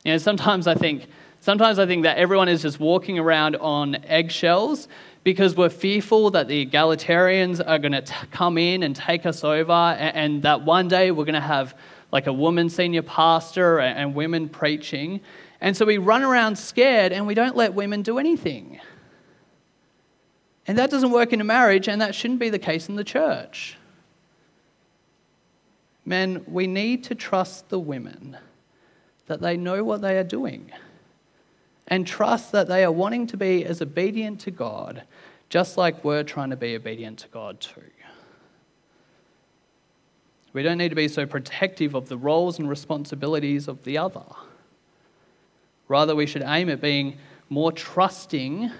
You 0.05 0.13
know, 0.13 0.17
sometimes 0.19 0.67
I 0.67 0.75
think, 0.75 1.07
sometimes 1.41 1.79
I 1.79 1.85
think 1.85 2.03
that 2.03 2.17
everyone 2.17 2.47
is 2.47 2.61
just 2.61 2.79
walking 2.79 3.19
around 3.19 3.57
on 3.57 3.95
eggshells 4.05 4.87
because 5.25 5.57
we're 5.57 5.69
fearful 5.69 6.31
that 6.31 6.47
the 6.47 6.65
egalitarians 6.65 7.61
are 7.65 7.77
going 7.77 7.91
to 7.91 8.03
come 8.31 8.57
in 8.57 8.83
and 8.83 8.95
take 8.95 9.25
us 9.25 9.43
over, 9.43 9.73
and, 9.73 10.15
and 10.15 10.43
that 10.43 10.61
one 10.63 10.87
day 10.87 11.11
we're 11.11 11.25
going 11.25 11.35
to 11.35 11.41
have 11.41 11.75
like 12.13 12.27
a 12.27 12.33
woman 12.33 12.69
senior 12.69 13.01
pastor 13.01 13.79
and, 13.79 13.99
and 13.99 14.15
women 14.15 14.47
preaching. 14.47 15.19
And 15.59 15.75
so 15.75 15.85
we 15.85 15.97
run 15.97 16.23
around 16.23 16.57
scared 16.57 17.11
and 17.11 17.27
we 17.27 17.33
don't 17.33 17.57
let 17.57 17.73
women 17.73 18.01
do 18.01 18.17
anything. 18.17 18.79
And 20.67 20.77
that 20.77 20.91
doesn't 20.91 21.11
work 21.11 21.31
in 21.31 21.39
a 21.39 21.45
marriage, 21.45 21.87
and 21.87 22.01
that 22.01 22.13
shouldn't 22.13 22.39
be 22.39 22.49
the 22.49 22.59
case 22.59 22.89
in 22.89 22.95
the 22.95 23.03
church. 23.03 23.77
Men, 26.05 26.43
we 26.47 26.67
need 26.67 27.03
to 27.05 27.15
trust 27.15 27.69
the 27.69 27.79
women 27.79 28.37
that 29.27 29.41
they 29.41 29.57
know 29.57 29.83
what 29.83 30.01
they 30.01 30.17
are 30.17 30.23
doing 30.23 30.71
and 31.87 32.05
trust 32.05 32.51
that 32.51 32.67
they 32.67 32.83
are 32.83 32.91
wanting 32.91 33.27
to 33.27 33.37
be 33.37 33.65
as 33.65 33.81
obedient 33.81 34.41
to 34.41 34.51
God, 34.51 35.03
just 35.49 35.77
like 35.77 36.03
we're 36.03 36.23
trying 36.23 36.49
to 36.49 36.57
be 36.57 36.75
obedient 36.75 37.19
to 37.19 37.27
God 37.29 37.59
too. 37.61 37.81
We 40.53 40.63
don't 40.63 40.77
need 40.77 40.89
to 40.89 40.95
be 40.95 41.07
so 41.07 41.25
protective 41.25 41.93
of 41.93 42.09
the 42.09 42.17
roles 42.17 42.57
and 42.57 42.69
responsibilities 42.69 43.67
of 43.67 43.83
the 43.83 43.97
other. 43.97 44.25
Rather, 45.87 46.15
we 46.15 46.25
should 46.25 46.43
aim 46.45 46.69
at 46.69 46.81
being 46.81 47.17
more 47.49 47.71
trusting 47.71 48.71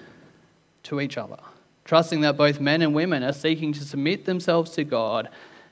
to 0.82 1.00
each 1.00 1.16
other, 1.16 1.38
trusting 1.88 2.20
that 2.20 2.36
both 2.36 2.60
men 2.60 2.82
and 2.82 2.94
women 2.94 3.22
are 3.22 3.32
seeking 3.32 3.72
to 3.72 3.82
submit 3.82 4.26
themselves 4.26 4.72
to 4.72 4.84
God 4.84 5.30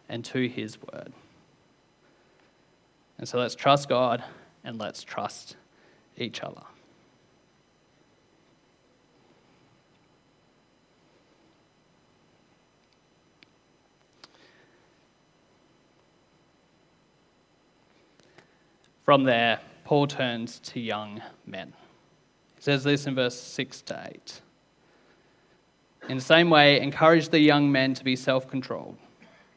and 0.08 0.24
to 0.24 0.48
His 0.48 0.78
word. 0.80 1.12
And 3.18 3.28
so 3.28 3.38
let's 3.38 3.54
trust 3.54 3.90
God 3.90 4.24
and 4.64 4.78
let's 4.78 5.02
trust 5.02 5.56
each 6.16 6.42
other. 6.42 6.62
From 19.04 19.24
there, 19.24 19.60
Paul 19.84 20.06
turns 20.06 20.60
to 20.60 20.80
young 20.80 21.20
men. 21.44 21.74
He 22.56 22.62
says 22.62 22.84
this 22.84 23.06
in 23.06 23.14
verse 23.14 23.38
6 23.38 23.82
to 23.82 24.08
8. 24.14 24.40
In 26.08 26.16
the 26.16 26.22
same 26.22 26.50
way, 26.50 26.80
encourage 26.80 27.30
the 27.30 27.40
young 27.40 27.70
men 27.72 27.94
to 27.94 28.04
be 28.04 28.14
self 28.14 28.48
controlled. 28.48 28.96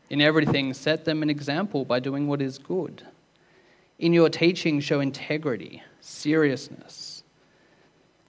In 0.10 0.22
everything, 0.22 0.74
set 0.74 1.06
them 1.06 1.22
an 1.22 1.30
example 1.30 1.86
by 1.86 2.00
doing 2.00 2.28
what 2.28 2.42
is 2.42 2.58
good. 2.58 3.06
In 4.00 4.14
your 4.14 4.30
teaching, 4.30 4.80
show 4.80 5.00
integrity, 5.00 5.84
seriousness, 6.02 7.24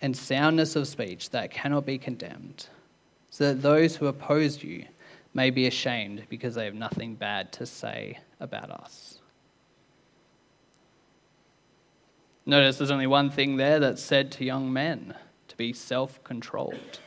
and 0.03 0.15
soundness 0.15 0.77
of 0.77 0.87
speech 0.87 1.31
that 1.31 1.51
cannot 1.51 1.87
be 1.87 1.97
condemned, 1.97 2.67
so 3.31 3.45
that 3.47 3.63
those 3.63 3.97
who 3.97 4.07
oppose 4.07 4.63
you 4.63 4.85
may 5.33 5.49
be 5.49 5.67
ashamed 5.67 6.25
because 6.29 6.55
they 6.55 6.65
have 6.65 6.75
nothing 6.75 7.15
bad 7.15 7.53
to 7.53 7.65
say 7.65 8.19
about 8.41 8.71
us. 8.71 9.21
Notice 12.45 12.79
there's 12.79 12.91
only 12.91 13.07
one 13.07 13.31
thing 13.31 13.57
there 13.57 13.79
that's 13.79 14.03
said 14.03 14.33
to 14.33 14.45
young 14.45 14.73
men 14.73 15.15
to 15.49 15.57
be 15.57 15.73
self 15.73 16.23
controlled. 16.25 17.01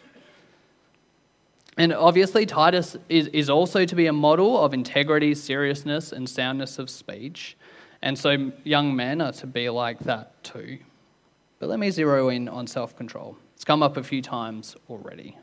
And 1.78 1.94
obviously, 1.94 2.46
Titus 2.46 2.96
is, 3.10 3.28
is 3.28 3.50
also 3.50 3.86
to 3.86 3.96
be 3.96 4.08
a 4.08 4.14
model 4.14 4.64
of 4.64 4.74
integrity, 4.74 5.34
seriousness, 5.34 6.12
and 6.12 6.30
soundness 6.30 6.78
of 6.78 6.90
speech. 6.90 7.58
And 8.02 8.18
so 8.18 8.52
young 8.64 8.96
men 8.96 9.22
are 9.22 9.32
to 9.34 9.48
be 9.48 9.70
like 9.70 10.00
that 10.00 10.44
too. 10.44 10.80
But 11.60 11.70
let 11.70 11.80
me 11.80 11.90
zero 11.90 12.30
in 12.30 12.48
on 12.48 12.68
self 12.68 12.96
control. 12.96 13.38
It's 13.56 13.64
come 13.64 13.82
up 13.82 13.98
a 13.98 14.04
few 14.04 14.22
times 14.22 14.76
already. 14.90 15.38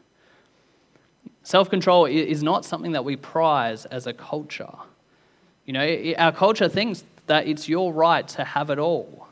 Self 1.43 1.71
control 1.71 2.07
is 2.07 2.43
not 2.43 2.65
something 2.65 2.93
that 2.93 3.05
we 3.05 3.17
prize 3.17 3.87
as 3.87 4.07
a 4.07 4.13
culture. 4.13 4.75
You 5.65 5.73
know, 5.73 6.15
our 6.19 6.33
culture 6.33 6.69
thinks 6.69 7.05
that 7.27 7.47
it's 7.47 7.69
your 7.69 7.93
right 7.93 8.27
to 8.29 8.45
have 8.45 8.71
it 8.71 8.79
all 8.79 9.29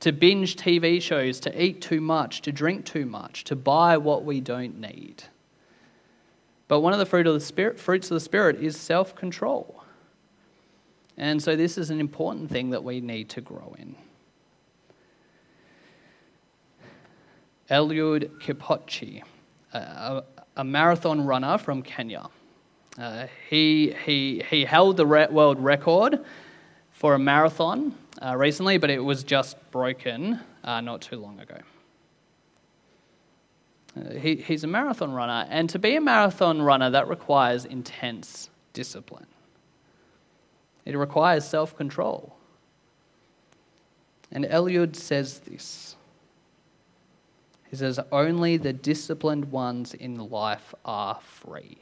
to 0.00 0.12
binge 0.12 0.56
TV 0.56 1.02
shows, 1.02 1.40
to 1.40 1.62
eat 1.62 1.80
too 1.80 2.00
much, 2.00 2.42
to 2.42 2.52
drink 2.52 2.84
too 2.84 3.04
much, 3.04 3.44
to 3.44 3.56
buy 3.56 3.96
what 3.96 4.24
we 4.24 4.40
don't 4.40 4.78
need. 4.78 5.24
But 6.68 6.80
one 6.80 6.92
of 6.92 6.98
the, 6.98 7.06
fruit 7.06 7.26
of 7.26 7.34
the 7.34 7.40
spirit, 7.40 7.80
fruits 7.80 8.10
of 8.10 8.14
the 8.14 8.20
Spirit 8.20 8.62
is 8.62 8.76
self 8.76 9.14
control. 9.14 9.82
And 11.16 11.42
so 11.42 11.56
this 11.56 11.78
is 11.78 11.90
an 11.90 11.98
important 11.98 12.50
thing 12.50 12.70
that 12.70 12.84
we 12.84 13.00
need 13.00 13.30
to 13.30 13.40
grow 13.40 13.74
in. 13.78 13.96
Eliud 17.70 18.40
Kipchoge, 18.40 19.22
a, 19.72 20.22
a 20.56 20.64
marathon 20.64 21.24
runner 21.26 21.58
from 21.58 21.82
Kenya. 21.82 22.28
Uh, 22.96 23.26
he, 23.48 23.94
he, 24.04 24.42
he 24.48 24.64
held 24.64 24.96
the 24.96 25.06
re- 25.06 25.26
world 25.28 25.62
record 25.62 26.24
for 26.92 27.14
a 27.14 27.18
marathon 27.18 27.94
uh, 28.24 28.36
recently, 28.36 28.78
but 28.78 28.90
it 28.90 28.98
was 28.98 29.22
just 29.22 29.56
broken 29.70 30.40
uh, 30.64 30.80
not 30.80 31.00
too 31.00 31.16
long 31.16 31.38
ago. 31.40 31.58
Uh, 33.98 34.14
he, 34.14 34.36
he's 34.36 34.64
a 34.64 34.66
marathon 34.66 35.12
runner, 35.12 35.46
and 35.50 35.68
to 35.70 35.78
be 35.78 35.96
a 35.96 36.00
marathon 36.00 36.62
runner, 36.62 36.90
that 36.90 37.08
requires 37.08 37.64
intense 37.64 38.50
discipline. 38.72 39.26
It 40.84 40.96
requires 40.96 41.44
self 41.44 41.76
control. 41.76 42.34
And 44.30 44.44
Eliud 44.44 44.94
says 44.94 45.40
this. 45.40 45.96
He 47.70 47.76
says, 47.76 47.98
Only 48.12 48.56
the 48.56 48.72
disciplined 48.72 49.50
ones 49.50 49.94
in 49.94 50.30
life 50.30 50.74
are 50.84 51.18
free. 51.22 51.78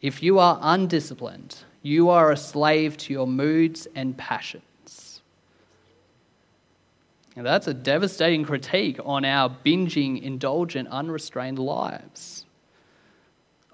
If 0.00 0.22
you 0.22 0.38
are 0.38 0.58
undisciplined, 0.60 1.56
you 1.82 2.10
are 2.10 2.30
a 2.30 2.36
slave 2.36 2.96
to 2.98 3.12
your 3.12 3.26
moods 3.26 3.86
and 3.94 4.16
passions. 4.16 4.64
And 7.36 7.44
that's 7.44 7.66
a 7.66 7.74
devastating 7.74 8.44
critique 8.44 8.98
on 9.04 9.24
our 9.24 9.50
binging, 9.64 10.22
indulgent, 10.22 10.88
unrestrained 10.88 11.58
lives. 11.58 12.44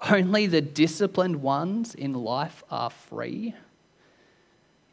Only 0.09 0.47
the 0.47 0.61
disciplined 0.61 1.43
ones 1.43 1.93
in 1.93 2.13
life 2.13 2.63
are 2.71 2.89
free. 2.89 3.53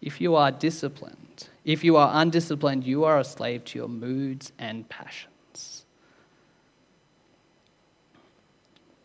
If 0.02 0.20
you 0.20 0.36
are 0.36 0.50
disciplined, 0.50 1.48
if 1.64 1.82
you 1.82 1.96
are 1.96 2.10
undisciplined, 2.12 2.84
you 2.84 3.04
are 3.04 3.18
a 3.18 3.24
slave 3.24 3.64
to 3.66 3.78
your 3.78 3.88
moods 3.88 4.52
and 4.58 4.88
passions. 4.88 5.86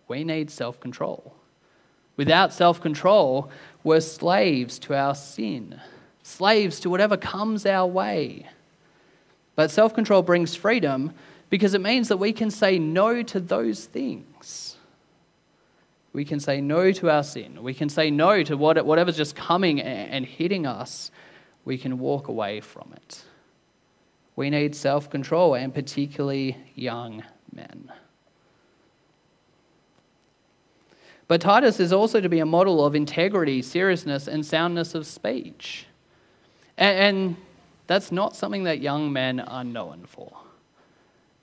We 0.09 0.25
need 0.25 0.51
self 0.51 0.79
control. 0.79 1.33
Without 2.17 2.53
self 2.53 2.81
control, 2.81 3.49
we're 3.83 4.01
slaves 4.01 4.77
to 4.79 4.93
our 4.93 5.15
sin, 5.15 5.79
slaves 6.21 6.81
to 6.81 6.89
whatever 6.89 7.17
comes 7.17 7.65
our 7.65 7.87
way. 7.87 8.47
But 9.55 9.71
self 9.71 9.93
control 9.93 10.21
brings 10.21 10.55
freedom 10.55 11.13
because 11.49 11.73
it 11.73 11.81
means 11.81 12.07
that 12.07 12.17
we 12.17 12.33
can 12.33 12.49
say 12.49 12.79
no 12.79 13.21
to 13.23 13.39
those 13.39 13.85
things. 13.85 14.77
We 16.13 16.25
can 16.25 16.39
say 16.39 16.61
no 16.61 16.91
to 16.91 17.09
our 17.09 17.23
sin. 17.23 17.61
We 17.63 17.73
can 17.73 17.89
say 17.89 18.11
no 18.11 18.43
to 18.43 18.55
whatever's 18.55 19.17
just 19.17 19.35
coming 19.35 19.81
and 19.81 20.25
hitting 20.25 20.65
us. 20.65 21.11
We 21.65 21.77
can 21.77 21.97
walk 21.97 22.27
away 22.27 22.61
from 22.61 22.93
it. 22.95 23.23
We 24.35 24.49
need 24.49 24.75
self 24.75 25.09
control, 25.09 25.55
and 25.55 25.73
particularly 25.73 26.57
young 26.75 27.23
men. 27.51 27.91
But 31.27 31.41
Titus 31.41 31.79
is 31.79 31.93
also 31.93 32.19
to 32.19 32.29
be 32.29 32.39
a 32.39 32.45
model 32.45 32.85
of 32.85 32.95
integrity, 32.95 33.61
seriousness, 33.61 34.27
and 34.27 34.45
soundness 34.45 34.93
of 34.93 35.05
speech. 35.07 35.87
And, 36.77 36.97
and 36.97 37.35
that's 37.87 38.11
not 38.11 38.35
something 38.35 38.63
that 38.63 38.79
young 38.79 39.11
men 39.11 39.39
are 39.39 39.63
known 39.63 40.05
for. 40.07 40.31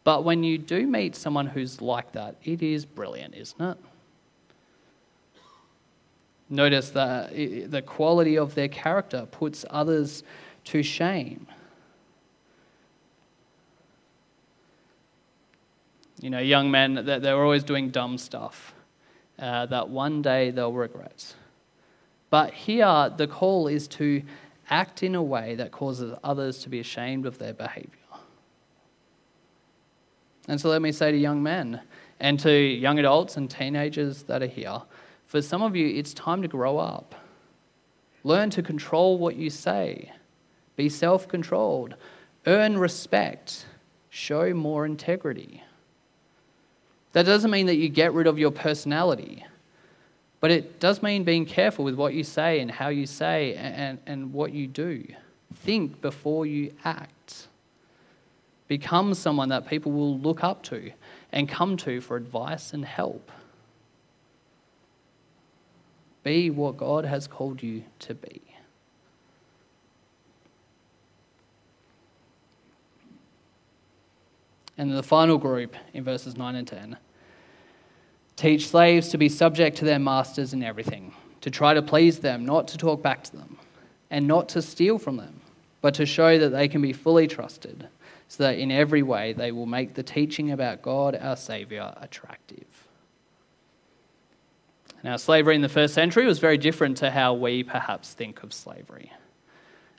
But 0.05 0.25
when 0.25 0.43
you 0.43 0.59
do 0.59 0.87
meet 0.87 1.15
someone 1.15 1.47
who's 1.47 1.81
like 1.81 2.13
that, 2.13 2.37
it 2.43 2.63
is 2.63 2.85
brilliant, 2.85 3.35
isn't 3.35 3.61
it? 3.61 3.79
Notice 6.49 6.91
that 6.91 7.31
the 7.33 7.83
quality 7.83 8.37
of 8.37 8.55
their 8.55 8.69
character 8.69 9.29
puts 9.31 9.65
others 9.71 10.25
to 10.65 10.83
shame. 10.83 11.47
You 16.21 16.31
know, 16.31 16.41
young 16.41 16.71
men, 16.71 16.95
they're 17.05 17.43
always 17.43 17.63
doing 17.63 17.91
dumb 17.91 18.19
stuff 18.19 18.75
uh, 19.39 19.67
that 19.67 19.89
one 19.89 20.23
day 20.23 20.51
they'll 20.51 20.73
regret. 20.73 21.35
But 22.29 22.53
here, 22.53 23.11
the 23.17 23.27
call 23.27 23.69
is 23.69 23.89
to 23.89 24.23
act 24.71 25.03
in 25.03 25.15
a 25.15 25.23
way 25.23 25.55
that 25.57 25.73
causes 25.73 26.15
others 26.25 26.59
to 26.61 26.69
be 26.69 26.81
ashamed 26.81 27.27
of 27.27 27.39
their 27.39 27.53
behavior. 27.53 27.91
And 30.49 30.61
so 30.61 30.69
let 30.69 30.81
me 30.81 30.93
say 30.93 31.13
to 31.13 31.17
young 31.17 31.43
men 31.43 31.81
and 32.19 32.39
to 32.41 32.53
young 32.53 32.99
adults 32.99 33.37
and 33.37 33.51
teenagers 33.51 34.25
that 34.25 34.43
are 34.43 34.47
here 34.47 34.83
for 35.31 35.41
some 35.41 35.63
of 35.63 35.77
you, 35.77 35.87
it's 35.87 36.13
time 36.13 36.43
to 36.43 36.49
grow 36.49 36.79
up. 36.79 37.15
Learn 38.25 38.51
to 38.51 38.65
control 38.65 39.17
what 39.17 39.37
you 39.37 39.49
say, 39.49 40.11
be 40.75 40.89
self 40.89 41.29
controlled, 41.29 41.95
earn 42.49 42.77
respect, 42.77 43.65
show 44.09 44.53
more 44.53 44.85
integrity. 44.85 45.63
That 47.13 47.27
doesn't 47.27 47.53
mean 47.53 47.67
that 47.67 47.77
you 47.77 47.89
get 47.89 48.13
rid 48.13 48.27
of 48.27 48.41
your 48.41 48.51
personality, 48.51 49.45
but 50.41 50.51
it 50.51 50.81
does 50.81 51.03
mean 51.03 51.23
being 51.23 51.45
careful 51.45 51.85
with 51.85 51.95
what 51.95 52.15
you 52.15 52.25
say 52.25 52.61
and 52.61 52.71
how 52.71 52.89
you 52.89 53.07
say 53.07 53.55
and, 53.55 53.99
and 54.07 54.33
what 54.33 54.53
you 54.53 54.67
do. 54.67 55.07
Think 55.55 56.01
before 56.01 56.47
you 56.47 56.73
act. 56.85 57.49
Become 58.67 59.15
someone 59.15 59.51
that 59.51 59.67
people 59.69 59.93
will 59.93 60.19
look 60.19 60.43
up 60.43 60.63
to 60.65 60.93
and 61.33 61.49
come 61.49 61.77
to 61.79 62.01
for 62.01 62.17
advice 62.17 62.73
and 62.73 62.85
help. 62.85 63.31
Be 66.23 66.51
what 66.51 66.77
God 66.77 67.05
has 67.05 67.27
called 67.27 67.63
you 67.63 67.85
to 68.01 68.15
be. 68.15 68.41
And 74.79 74.93
the 74.93 75.03
final 75.03 75.37
group 75.37 75.77
in 75.93 76.05
verses 76.05 76.39
9 76.39 76.55
and 76.55 76.67
10 76.67 76.97
teach 78.41 78.69
slaves 78.69 79.11
to 79.11 79.19
be 79.19 79.29
subject 79.29 79.77
to 79.77 79.85
their 79.85 79.99
masters 79.99 80.55
in 80.55 80.63
everything, 80.63 81.13
to 81.43 81.51
try 81.51 81.75
to 81.75 81.83
please 81.83 82.21
them, 82.21 82.47
not 82.47 82.67
to 82.69 82.79
talk 82.79 83.03
back 83.03 83.23
to 83.23 83.37
them, 83.37 83.59
and 84.11 84.27
not 84.27 84.49
to 84.49 84.63
steal 84.63 84.99
from 84.99 85.19
them, 85.19 85.41
but 85.83 85.93
to 85.95 86.07
show 86.07 86.39
that 86.39 86.49
they 86.49 86.67
can 86.67 86.81
be 86.81 86.95
fully 86.95 87.27
trusted, 87.27 87.87
so 88.29 88.43
that 88.45 88.59
in 88.59 88.71
every 88.71 89.03
way 89.03 89.35
they 89.35 89.53
will 89.53 89.67
make 89.67 89.93
the 89.93 90.03
teaching 90.03 90.53
about 90.53 90.81
God 90.81 91.15
our 91.21 91.37
Saviour 91.37 91.93
attractive. 92.01 92.65
Now, 95.05 95.17
slavery 95.17 95.55
in 95.55 95.63
the 95.63 95.69
first 95.69 95.93
century 95.93 96.27
was 96.27 96.39
very 96.39 96.59
different 96.59 96.97
to 96.99 97.11
how 97.11 97.35
we 97.35 97.63
perhaps 97.63 98.15
think 98.15 98.43
of 98.43 98.55
slavery. 98.55 99.13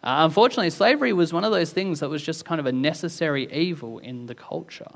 Uh, 0.04 0.26
unfortunately, 0.26 0.72
slavery 0.72 1.14
was 1.14 1.32
one 1.32 1.44
of 1.44 1.52
those 1.52 1.72
things 1.72 2.00
that 2.00 2.10
was 2.10 2.24
just 2.24 2.44
kind 2.44 2.60
of 2.60 2.66
a 2.66 2.72
necessary 2.72 3.52
evil 3.54 4.00
in 4.00 4.26
the 4.26 4.36
culture. 4.36 4.92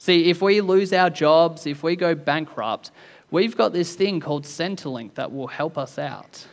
See, 0.00 0.30
if 0.30 0.40
we 0.40 0.62
lose 0.62 0.94
our 0.94 1.10
jobs, 1.10 1.66
if 1.66 1.82
we 1.82 1.94
go 1.94 2.14
bankrupt, 2.14 2.90
we've 3.30 3.54
got 3.54 3.74
this 3.74 3.94
thing 3.94 4.18
called 4.18 4.44
Centrelink 4.44 5.12
that 5.14 5.30
will 5.30 5.46
help 5.46 5.76
us 5.76 5.98
out. 5.98 6.46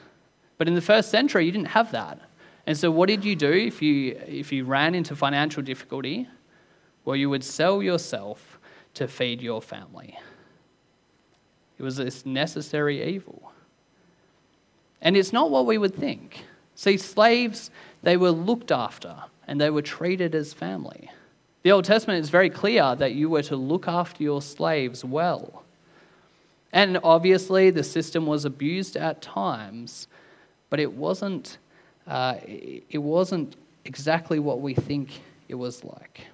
But 0.58 0.68
in 0.68 0.76
the 0.76 0.82
first 0.82 1.10
century, 1.10 1.46
you 1.46 1.52
didn't 1.54 1.70
have 1.70 1.94
that. 1.94 2.20
And 2.66 2.78
so, 2.78 2.92
what 2.92 3.08
did 3.08 3.24
you 3.24 3.38
do 3.38 3.50
if 3.50 3.82
you, 3.82 4.20
if 4.28 4.52
you 4.52 4.66
ran 4.66 4.94
into 4.94 5.16
financial 5.16 5.64
difficulty? 5.64 6.28
Well, 7.06 7.16
you 7.16 7.30
would 7.30 7.44
sell 7.44 7.82
yourself 7.82 8.60
to 8.96 9.08
feed 9.08 9.42
your 9.42 9.62
family. 9.62 10.20
It 11.80 11.84
was 11.84 11.96
this 11.96 12.26
necessary 12.26 13.16
evil. 13.16 13.54
And 15.02 15.16
it's 15.16 15.32
not 15.32 15.52
what 15.52 15.66
we 15.66 15.78
would 15.78 15.96
think. 15.96 16.44
See, 16.76 16.98
slaves, 16.98 17.72
they 18.04 18.18
were 18.18 18.32
looked 18.32 18.74
after 18.74 19.16
and 19.48 19.62
they 19.62 19.70
were 19.70 19.82
treated 19.82 20.36
as 20.36 20.54
family. 20.54 21.10
The 21.68 21.74
Old 21.74 21.84
Testament 21.84 22.24
is 22.24 22.30
very 22.30 22.50
clear 22.50 22.96
that 22.96 23.14
you 23.14 23.30
were 23.30 23.44
to 23.44 23.58
look 23.58 23.90
after 23.90 24.24
your 24.24 24.42
slaves 24.42 25.04
well. 25.04 25.66
And 26.72 26.98
obviously, 27.04 27.72
the 27.72 27.84
system 27.84 28.26
was 28.26 28.46
abused 28.46 28.96
at 28.96 29.22
times, 29.22 30.08
but 30.70 30.80
it 30.80 30.94
wasn't, 30.94 31.58
uh, 32.08 32.36
it 32.46 33.00
wasn't 33.00 33.58
exactly 33.84 34.40
what 34.40 34.62
we 34.62 34.76
think 34.76 35.20
it 35.50 35.56
was 35.56 35.84
like. 35.84 36.28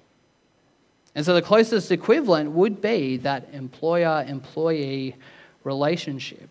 And 1.16 1.26
so, 1.26 1.34
the 1.34 1.42
closest 1.42 1.90
equivalent 1.90 2.52
would 2.52 2.80
be 2.80 3.16
that 3.16 3.48
employer 3.52 4.24
employee 4.28 5.16
relationship. 5.64 6.48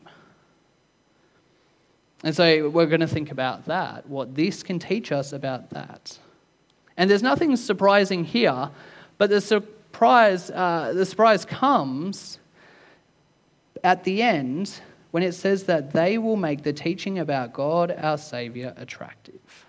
And 2.21 2.35
so 2.35 2.67
we're 2.67 2.87
going 2.87 2.99
to 2.99 3.07
think 3.07 3.31
about 3.31 3.63
that, 3.67 4.09
what 4.09 4.35
this 4.35 4.61
can 4.61 4.77
teach 4.77 5.13
us 5.13 5.31
about 5.31 5.69
that. 5.69 6.19
And 6.97 7.09
there's 7.09 7.23
nothing 7.23 7.55
surprising 7.55 8.23
here, 8.23 8.69
but 9.17 9.29
the 9.29 9.41
surprise, 9.41 10.49
uh, 10.51 10.93
the 10.93 11.05
surprise 11.05 11.45
comes 11.45 12.39
at 13.83 14.03
the 14.03 14.21
end 14.21 14.79
when 15.11 15.23
it 15.23 15.33
says 15.33 15.65
that 15.65 15.93
they 15.93 16.17
will 16.17 16.35
make 16.35 16.63
the 16.63 16.73
teaching 16.73 17.19
about 17.19 17.53
God, 17.53 17.93
our 17.97 18.17
Savior, 18.17 18.73
attractive. 18.77 19.65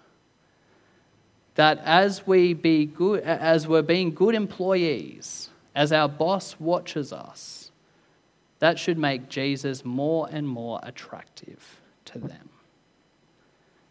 That 1.54 1.80
as 1.84 2.26
we 2.26 2.54
be 2.54 2.86
good, 2.86 3.22
as 3.22 3.68
we're 3.68 3.82
being 3.82 4.14
good 4.14 4.34
employees, 4.34 5.50
as 5.74 5.92
our 5.92 6.08
boss 6.08 6.56
watches 6.58 7.12
us, 7.12 7.70
that 8.58 8.78
should 8.78 8.98
make 8.98 9.28
Jesus 9.28 9.84
more 9.84 10.28
and 10.30 10.48
more 10.48 10.80
attractive 10.82 11.80
to 12.06 12.18
them. 12.18 12.48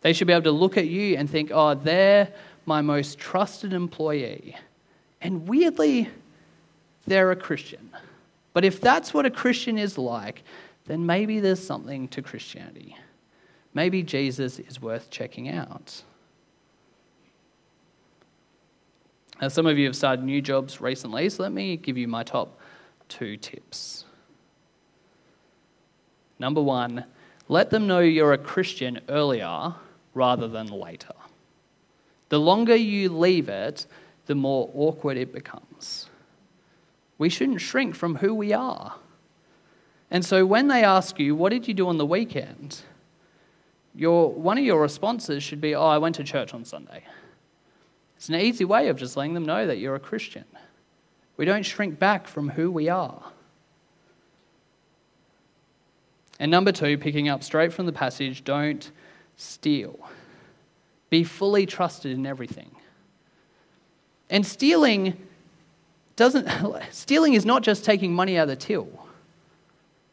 They 0.01 0.13
should 0.13 0.27
be 0.27 0.33
able 0.33 0.43
to 0.43 0.51
look 0.51 0.77
at 0.77 0.87
you 0.87 1.15
and 1.15 1.29
think, 1.29 1.51
oh, 1.53 1.75
they're 1.75 2.33
my 2.65 2.81
most 2.81 3.17
trusted 3.19 3.73
employee. 3.73 4.55
And 5.21 5.47
weirdly, 5.47 6.09
they're 7.05 7.31
a 7.31 7.35
Christian. 7.35 7.89
But 8.53 8.65
if 8.65 8.79
that's 8.79 9.13
what 9.13 9.25
a 9.25 9.31
Christian 9.31 9.77
is 9.77 9.97
like, 9.97 10.43
then 10.85 11.05
maybe 11.05 11.39
there's 11.39 11.65
something 11.65 12.07
to 12.09 12.21
Christianity. 12.21 12.95
Maybe 13.73 14.03
Jesus 14.03 14.59
is 14.59 14.81
worth 14.81 15.09
checking 15.09 15.49
out. 15.49 16.03
Now, 19.41 19.47
some 19.47 19.65
of 19.65 19.77
you 19.77 19.85
have 19.85 19.95
started 19.95 20.23
new 20.23 20.41
jobs 20.41 20.79
recently, 20.79 21.27
so 21.29 21.43
let 21.43 21.51
me 21.51 21.75
give 21.75 21.97
you 21.97 22.07
my 22.07 22.23
top 22.23 22.59
two 23.09 23.35
tips. 23.35 24.05
Number 26.39 26.61
one, 26.61 27.05
let 27.49 27.69
them 27.69 27.87
know 27.87 27.99
you're 27.99 28.33
a 28.33 28.37
Christian 28.37 28.99
earlier 29.09 29.73
rather 30.13 30.47
than 30.47 30.67
later. 30.67 31.13
The 32.33 32.39
longer 32.39 32.75
you 32.75 33.09
leave 33.09 33.47
it, 33.47 33.85
the 34.25 34.33
more 34.33 34.67
awkward 34.73 35.17
it 35.17 35.31
becomes. 35.31 36.09
We 37.19 37.29
shouldn't 37.29 37.61
shrink 37.61 37.93
from 37.93 38.15
who 38.15 38.33
we 38.33 38.53
are. 38.53 38.95
And 40.09 40.25
so 40.25 40.43
when 40.43 40.67
they 40.67 40.83
ask 40.83 41.19
you, 41.19 41.35
What 41.35 41.51
did 41.51 41.67
you 41.67 41.75
do 41.75 41.87
on 41.87 41.99
the 41.99 42.07
weekend? 42.07 42.81
Your, 43.93 44.33
one 44.33 44.57
of 44.57 44.63
your 44.63 44.81
responses 44.81 45.43
should 45.43 45.61
be, 45.61 45.75
Oh, 45.75 45.85
I 45.85 45.99
went 45.99 46.15
to 46.15 46.23
church 46.23 46.55
on 46.55 46.65
Sunday. 46.65 47.03
It's 48.17 48.29
an 48.29 48.35
easy 48.37 48.65
way 48.65 48.87
of 48.87 48.97
just 48.97 49.15
letting 49.15 49.35
them 49.35 49.45
know 49.45 49.67
that 49.67 49.77
you're 49.77 49.93
a 49.93 49.99
Christian. 49.99 50.45
We 51.37 51.45
don't 51.45 51.61
shrink 51.61 51.99
back 51.99 52.25
from 52.25 52.49
who 52.49 52.71
we 52.71 52.89
are. 52.89 53.31
And 56.39 56.49
number 56.49 56.71
two, 56.71 56.97
picking 56.97 57.29
up 57.29 57.43
straight 57.43 57.71
from 57.71 57.85
the 57.85 57.93
passage, 57.93 58.43
don't 58.43 58.89
steal. 59.35 59.99
Be 61.13 61.23
fully 61.23 61.67
trusted 61.67 62.11
in 62.11 62.25
everything. 62.25 62.71
And 64.31 64.43
stealing 64.43 65.15
doesn't 66.15 66.49
stealing 66.91 67.33
is 67.35 67.45
not 67.45 67.61
just 67.61 67.85
taking 67.85 68.11
money 68.11 68.35
out 68.35 68.45
of 68.45 68.49
the 68.49 68.55
till. 68.55 68.89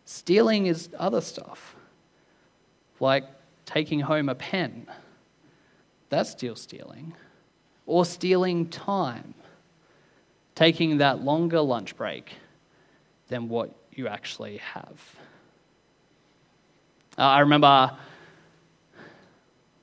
Stealing 0.05 0.67
is 0.67 0.91
other 0.99 1.23
stuff. 1.23 1.75
Like 3.01 3.25
taking 3.65 4.01
home 4.01 4.29
a 4.29 4.35
pen. 4.35 4.89
That's 6.11 6.29
still 6.29 6.55
stealing. 6.55 7.15
Or 7.87 8.05
stealing 8.05 8.69
time. 8.69 9.33
Taking 10.55 10.99
that 10.99 11.25
longer 11.25 11.63
lunch 11.63 11.97
break 11.97 12.35
than 13.29 13.49
what 13.49 13.75
you 13.91 14.07
actually 14.07 14.59
have. 14.59 15.01
Uh, 17.17 17.23
I 17.23 17.41
remember 17.41 17.97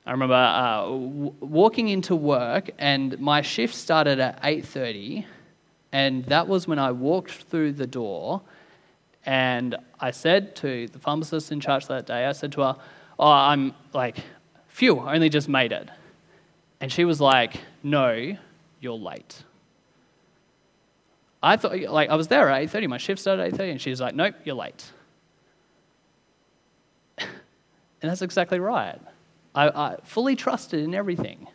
I 0.07 0.11
remember 0.11 0.35
uh, 0.35 0.83
w- 0.83 1.33
walking 1.41 1.89
into 1.89 2.15
work, 2.15 2.71
and 2.79 3.19
my 3.19 3.41
shift 3.41 3.75
started 3.75 4.21
at 4.21 4.41
8:30, 4.41 5.25
and 5.91 6.23
that 6.27 6.47
was 6.47 6.65
when 6.65 6.79
I 6.79 6.93
walked 6.93 7.31
through 7.31 7.73
the 7.73 7.85
door, 7.85 8.41
and 9.25 9.75
I 9.99 10.11
said 10.11 10.55
to 10.57 10.87
the 10.87 10.97
pharmacist 10.97 11.51
in 11.51 11.59
charge 11.59 11.87
that 11.87 12.05
day, 12.05 12.25
I 12.25 12.31
said 12.31 12.53
to 12.53 12.61
her, 12.61 12.77
"Oh, 13.19 13.29
I'm 13.29 13.73
like, 13.93 14.19
phew, 14.69 14.99
I 14.99 15.15
only 15.15 15.27
just 15.27 15.49
made 15.49 15.73
it," 15.73 15.89
and 16.79 16.89
she 16.89 17.03
was 17.03 17.19
like, 17.19 17.59
"No, 17.83 18.37
you're 18.79 18.93
late." 18.93 19.43
I 21.43 21.57
thought, 21.57 21.77
like, 21.81 22.09
I 22.09 22.15
was 22.15 22.29
there 22.29 22.49
at 22.49 22.61
8:30. 22.61 22.87
My 22.87 22.97
shift 22.97 23.19
started 23.19 23.43
at 23.43 23.59
8:30, 23.59 23.71
and 23.71 23.81
she 23.81 23.89
was 23.89 23.99
like, 23.99 24.15
"Nope, 24.15 24.35
you're 24.45 24.55
late." 24.55 24.89
and 27.17 27.27
that's 27.99 28.21
exactly 28.21 28.61
right. 28.61 29.01
I, 29.57 29.69
I 29.69 29.95
fully 30.03 30.35
trusted 30.35 30.83
in 30.83 30.93
everything. 30.93 31.47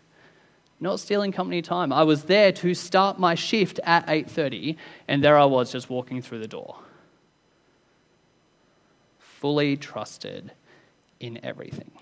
Not 0.80 0.98
stealing 0.98 1.30
company 1.30 1.62
time. 1.62 1.92
I 1.92 2.02
was 2.02 2.24
there 2.24 2.50
to 2.50 2.74
start 2.74 3.20
my 3.20 3.36
shift 3.36 3.78
at 3.84 4.04
8:30 4.08 4.76
and 5.06 5.22
there 5.22 5.38
I 5.38 5.44
was 5.44 5.70
just 5.70 5.88
walking 5.88 6.20
through 6.20 6.40
the 6.40 6.48
door. 6.48 6.78
Fully 9.18 9.76
trusted 9.76 10.50
in 11.20 11.38
everything. 11.44 11.92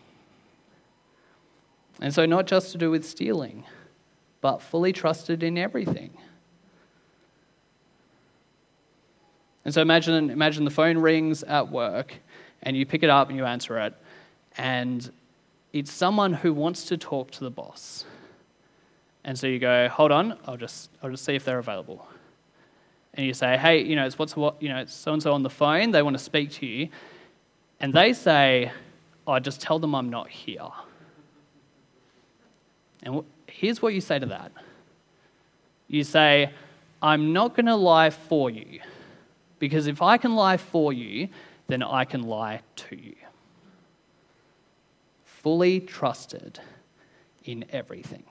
And 2.01 2.15
so 2.15 2.25
not 2.25 2.47
just 2.47 2.73
to 2.73 2.79
do 2.79 2.91
with 2.91 3.07
stealing, 3.07 3.65
but 4.41 4.63
fully 4.63 4.95
trusted 4.95 5.43
in 5.43 5.59
everything. 5.59 6.17
And 9.67 9.75
so 9.75 9.83
imagine, 9.83 10.31
imagine 10.31 10.65
the 10.65 10.71
phone 10.71 10.97
rings 10.97 11.43
at 11.43 11.71
work 11.71 12.15
and 12.63 12.75
you 12.75 12.87
pick 12.87 13.03
it 13.03 13.11
up 13.11 13.29
and 13.29 13.37
you 13.37 13.45
answer 13.45 13.79
it, 13.79 13.95
and 14.57 15.11
it's 15.73 15.93
someone 15.93 16.33
who 16.33 16.53
wants 16.53 16.87
to 16.87 16.97
talk 16.97 17.31
to 17.33 17.45
the 17.45 17.51
boss. 17.51 18.05
And 19.25 19.39
so 19.39 19.47
you 19.47 19.59
go, 19.59 19.89
hold 19.89 20.13
on, 20.13 20.37
I'll 20.47 20.57
just, 20.57 20.91
I'll 21.03 21.11
just 21.11 21.25
see 21.25 21.35
if 21.35 21.45
they're 21.45 21.59
available. 21.59 22.07
And 23.15 23.27
you 23.27 23.35
say, 23.35 23.57
hey, 23.57 23.83
you 23.83 23.97
know, 23.97 24.07
it's 24.07 24.19
what's 24.19 24.37
what, 24.37 24.61
you 24.63 24.69
know, 24.69 24.85
so 24.87 25.13
and 25.13 25.23
so 25.23 25.33
on 25.33 25.43
the 25.43 25.51
phone, 25.51 25.91
they 25.91 26.03
want 26.03 26.17
to 26.17 26.23
speak 26.23 26.51
to 26.53 26.67
you. 26.67 26.89
And 27.81 27.93
they 27.93 28.13
say, 28.13 28.73
oh, 29.27 29.39
just 29.39 29.61
tell 29.61 29.79
them 29.79 29.95
I'm 29.95 30.11
not 30.11 30.29
here. 30.29 30.69
And 33.03 33.25
here's 33.47 33.83
what 33.83 33.95
you 33.95 34.01
say 34.01 34.19
to 34.19 34.27
that 34.27 34.53
you 35.89 36.05
say, 36.05 36.51
I'm 37.03 37.33
not 37.33 37.57
going 37.57 37.67
to 37.67 37.75
lie 37.75 38.11
for 38.11 38.49
you, 38.49 38.81
because 39.59 39.89
if 39.89 40.03
I 40.03 40.19
can 40.19 40.37
lie 40.37 40.57
for 40.57 40.93
you, 40.93 41.29
then 41.67 41.83
I 41.83 42.05
can 42.05 42.23
lie 42.23 42.61
to 42.77 42.97
you 42.97 43.17
fully 45.43 45.81
trusted 45.81 46.61
in 47.45 47.65
everything. 47.71 48.25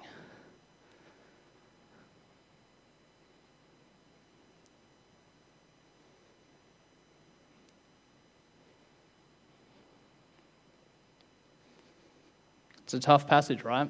It's 12.84 12.94
a 12.94 13.00
tough 13.00 13.28
passage, 13.28 13.64
right? 13.64 13.90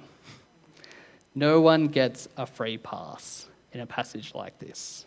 No 1.36 1.62
one 1.62 1.88
gets 1.88 2.28
a 2.38 2.46
free 2.46 2.78
pass 2.78 3.48
in 3.74 3.82
a 3.82 3.86
passage 3.86 4.34
like 4.34 4.60
this. 4.60 5.06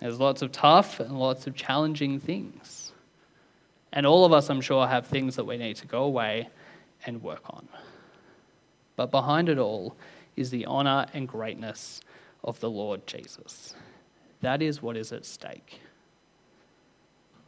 There's 0.00 0.18
lots 0.18 0.40
of 0.40 0.50
tough 0.50 0.98
and 1.00 1.18
lots 1.18 1.46
of 1.46 1.54
challenging 1.54 2.20
things. 2.20 2.92
And 3.92 4.06
all 4.06 4.24
of 4.24 4.32
us, 4.32 4.48
I'm 4.48 4.60
sure, 4.60 4.86
have 4.86 5.06
things 5.06 5.36
that 5.36 5.44
we 5.44 5.58
need 5.58 5.76
to 5.76 5.86
go 5.86 6.04
away 6.04 6.48
and 7.06 7.22
work 7.22 7.42
on. 7.50 7.68
But 8.96 9.10
behind 9.10 9.48
it 9.48 9.58
all 9.58 9.96
is 10.36 10.50
the 10.50 10.66
honor 10.66 11.06
and 11.14 11.26
greatness 11.26 12.00
of 12.44 12.60
the 12.60 12.70
Lord 12.70 13.06
Jesus. 13.06 13.74
That 14.40 14.62
is 14.62 14.82
what 14.82 14.96
is 14.96 15.12
at 15.12 15.24
stake. 15.24 15.80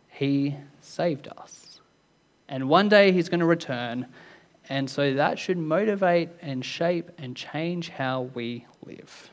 He 0.08 0.56
saved 0.80 1.28
us. 1.28 1.80
And 2.48 2.68
one 2.68 2.88
day 2.88 3.12
he's 3.12 3.28
going 3.28 3.40
to 3.40 3.46
return. 3.46 4.06
And 4.68 4.88
so 4.88 5.14
that 5.14 5.38
should 5.38 5.58
motivate 5.58 6.28
and 6.40 6.64
shape 6.64 7.10
and 7.18 7.34
change 7.34 7.88
how 7.88 8.30
we 8.34 8.66
live. 8.84 9.30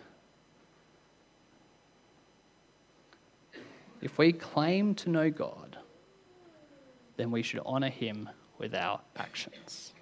If 4.01 4.17
we 4.17 4.31
claim 4.31 4.95
to 4.95 5.09
know 5.09 5.29
God, 5.29 5.77
then 7.17 7.31
we 7.31 7.43
should 7.43 7.61
honor 7.65 7.89
him 7.89 8.29
with 8.57 8.73
our 8.73 9.01
actions. 9.17 9.93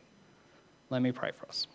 Let 0.90 1.02
me 1.02 1.12
pray 1.12 1.32
for 1.38 1.48
us. 1.48 1.68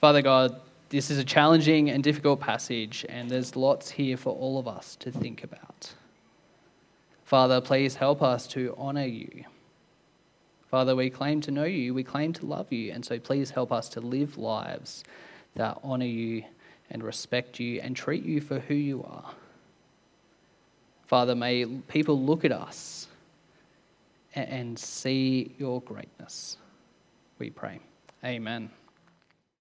Father 0.00 0.22
God, 0.22 0.60
this 0.88 1.10
is 1.10 1.18
a 1.18 1.24
challenging 1.24 1.90
and 1.90 2.02
difficult 2.02 2.40
passage, 2.40 3.06
and 3.08 3.30
there's 3.30 3.56
lots 3.56 3.90
here 3.90 4.16
for 4.16 4.34
all 4.34 4.58
of 4.58 4.68
us 4.68 4.96
to 4.96 5.10
think 5.10 5.44
about. 5.44 5.94
Father, 7.24 7.60
please 7.60 7.94
help 7.94 8.20
us 8.20 8.46
to 8.48 8.74
honor 8.76 9.06
you. 9.06 9.44
Father, 10.70 10.96
we 10.96 11.08
claim 11.08 11.40
to 11.42 11.50
know 11.50 11.64
you, 11.64 11.94
we 11.94 12.02
claim 12.02 12.32
to 12.32 12.46
love 12.46 12.72
you, 12.72 12.92
and 12.92 13.04
so 13.04 13.18
please 13.18 13.50
help 13.50 13.72
us 13.72 13.88
to 13.90 14.00
live 14.00 14.36
lives 14.38 15.04
that 15.54 15.78
honor 15.82 16.04
you 16.04 16.44
and 16.90 17.02
respect 17.02 17.60
you 17.60 17.80
and 17.80 17.94
treat 17.94 18.24
you 18.24 18.40
for 18.40 18.58
who 18.58 18.74
you 18.74 19.02
are. 19.04 19.32
Father, 21.12 21.34
may 21.34 21.66
people 21.66 22.18
look 22.18 22.42
at 22.42 22.52
us 22.52 23.06
and 24.34 24.78
see 24.78 25.54
your 25.58 25.82
greatness. 25.82 26.56
We 27.38 27.50
pray. 27.50 27.80
Amen. 28.24 28.70